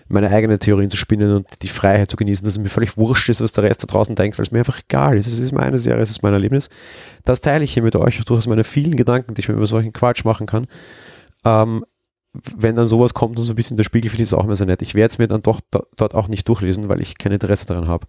[0.07, 3.29] meine eigenen Theorien zu spinnen und die Freiheit zu genießen, dass es mir völlig wurscht
[3.29, 5.27] ist, was der Rest da draußen denkt, weil es mir einfach egal ist.
[5.27, 6.69] Es ist meine Serie, es ist mein Erlebnis.
[7.23, 9.93] Das teile ich hier mit euch durch meine vielen Gedanken, die ich mir über solchen
[9.93, 10.67] Quatsch machen kann.
[11.43, 11.85] Ähm,
[12.55, 14.55] wenn dann sowas kommt und so ein bisschen der Spiegel, finde ich es auch immer
[14.55, 14.81] sehr nett.
[14.81, 17.87] Ich werde es mir dann doch dort auch nicht durchlesen, weil ich kein Interesse daran
[17.87, 18.07] habe.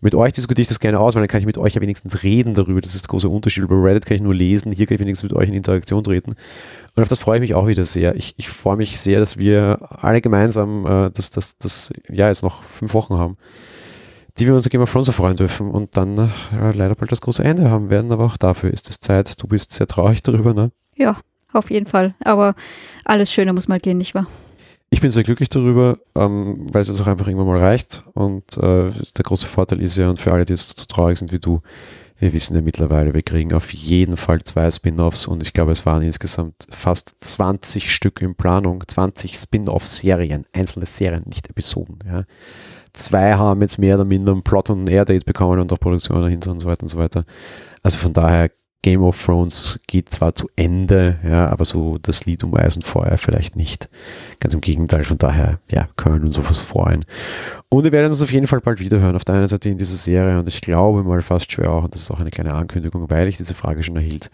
[0.00, 2.22] Mit euch diskutiere ich das gerne aus, weil dann kann ich mit euch ja wenigstens
[2.22, 2.80] reden darüber.
[2.80, 3.66] Das ist der große Unterschied.
[3.68, 6.34] Bei Reddit kann ich nur lesen, hier kann ich wenigstens mit euch in Interaktion treten.
[6.94, 8.14] Und auf das freue ich mich auch wieder sehr.
[8.14, 12.42] Ich, ich freue mich sehr, dass wir alle gemeinsam äh, das, das, das ja jetzt
[12.42, 13.36] noch fünf Wochen haben,
[14.38, 17.42] die wir uns Game of Thrones erfreuen dürfen und dann äh, leider bald das große
[17.42, 18.12] Ende haben werden.
[18.12, 19.42] Aber auch dafür ist es Zeit.
[19.42, 20.72] Du bist sehr traurig darüber, ne?
[20.94, 21.18] Ja,
[21.52, 22.14] auf jeden Fall.
[22.22, 22.54] Aber
[23.04, 24.26] alles Schöne muss mal gehen, nicht wahr?
[24.96, 28.02] Ich bin sehr glücklich darüber, ähm, weil es uns auch einfach irgendwann mal reicht.
[28.14, 31.32] Und äh, der große Vorteil ist ja, und für alle, die jetzt so traurig sind
[31.32, 31.60] wie du,
[32.18, 35.84] wir wissen ja mittlerweile, wir kriegen auf jeden Fall zwei Spin-offs und ich glaube, es
[35.84, 41.98] waren insgesamt fast 20 Stück in Planung, 20 Spin-off-Serien, einzelne Serien, nicht Episoden.
[42.06, 42.24] Ja.
[42.94, 46.22] Zwei haben jetzt mehr oder minder einen Plot und ein Airdate bekommen und auch Produktion
[46.22, 47.26] dahinter und so weiter und so weiter.
[47.82, 48.50] Also von daher
[48.86, 52.84] Game of Thrones geht zwar zu Ende, ja, aber so das Lied um Eis und
[52.84, 53.88] Feuer vielleicht nicht.
[54.38, 57.04] Ganz im Gegenteil, von daher, ja, können uns sowas freuen.
[57.68, 59.16] Und wir werden uns auf jeden Fall bald wieder hören.
[59.16, 61.94] Auf der einen Seite in dieser Serie und ich glaube mal fast schwer auch, und
[61.96, 64.30] das ist auch eine kleine Ankündigung, weil ich diese Frage schon erhielt,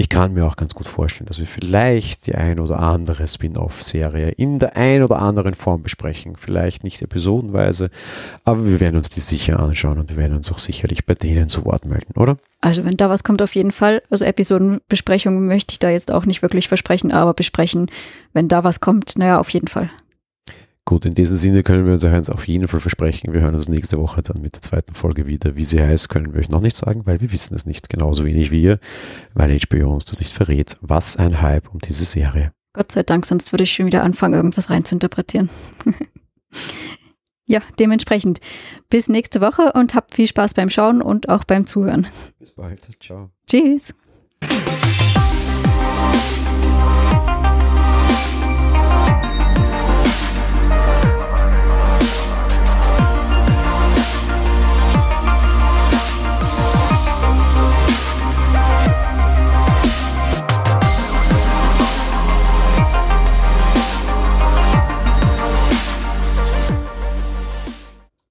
[0.00, 4.30] ich kann mir auch ganz gut vorstellen, dass wir vielleicht die ein oder andere Spin-off-Serie
[4.30, 6.36] in der ein oder anderen Form besprechen.
[6.36, 7.90] Vielleicht nicht episodenweise,
[8.46, 11.50] aber wir werden uns die sicher anschauen und wir werden uns auch sicherlich bei denen
[11.50, 12.38] zu Wort melden, oder?
[12.62, 14.02] Also wenn da was kommt, auf jeden Fall.
[14.08, 17.90] Also Episodenbesprechungen möchte ich da jetzt auch nicht wirklich versprechen, aber besprechen,
[18.32, 19.90] wenn da was kommt, naja, auf jeden Fall.
[20.84, 23.32] Gut, in diesem Sinne können wir uns eins auf jeden Fall versprechen.
[23.32, 25.54] Wir hören uns nächste Woche dann mit der zweiten Folge wieder.
[25.54, 27.88] Wie sie heißt, können wir euch noch nicht sagen, weil wir wissen es nicht.
[27.88, 28.80] Genauso wenig wie ihr,
[29.34, 30.76] weil HBO uns das nicht verrät.
[30.80, 32.52] Was ein Hype um diese Serie.
[32.72, 35.50] Gott sei Dank, sonst würde ich schon wieder anfangen, irgendwas reinzuinterpretieren.
[37.46, 38.40] ja, dementsprechend.
[38.88, 42.06] Bis nächste Woche und habt viel Spaß beim Schauen und auch beim Zuhören.
[42.38, 42.88] Bis bald.
[43.00, 43.30] Ciao.
[43.46, 43.94] Tschüss.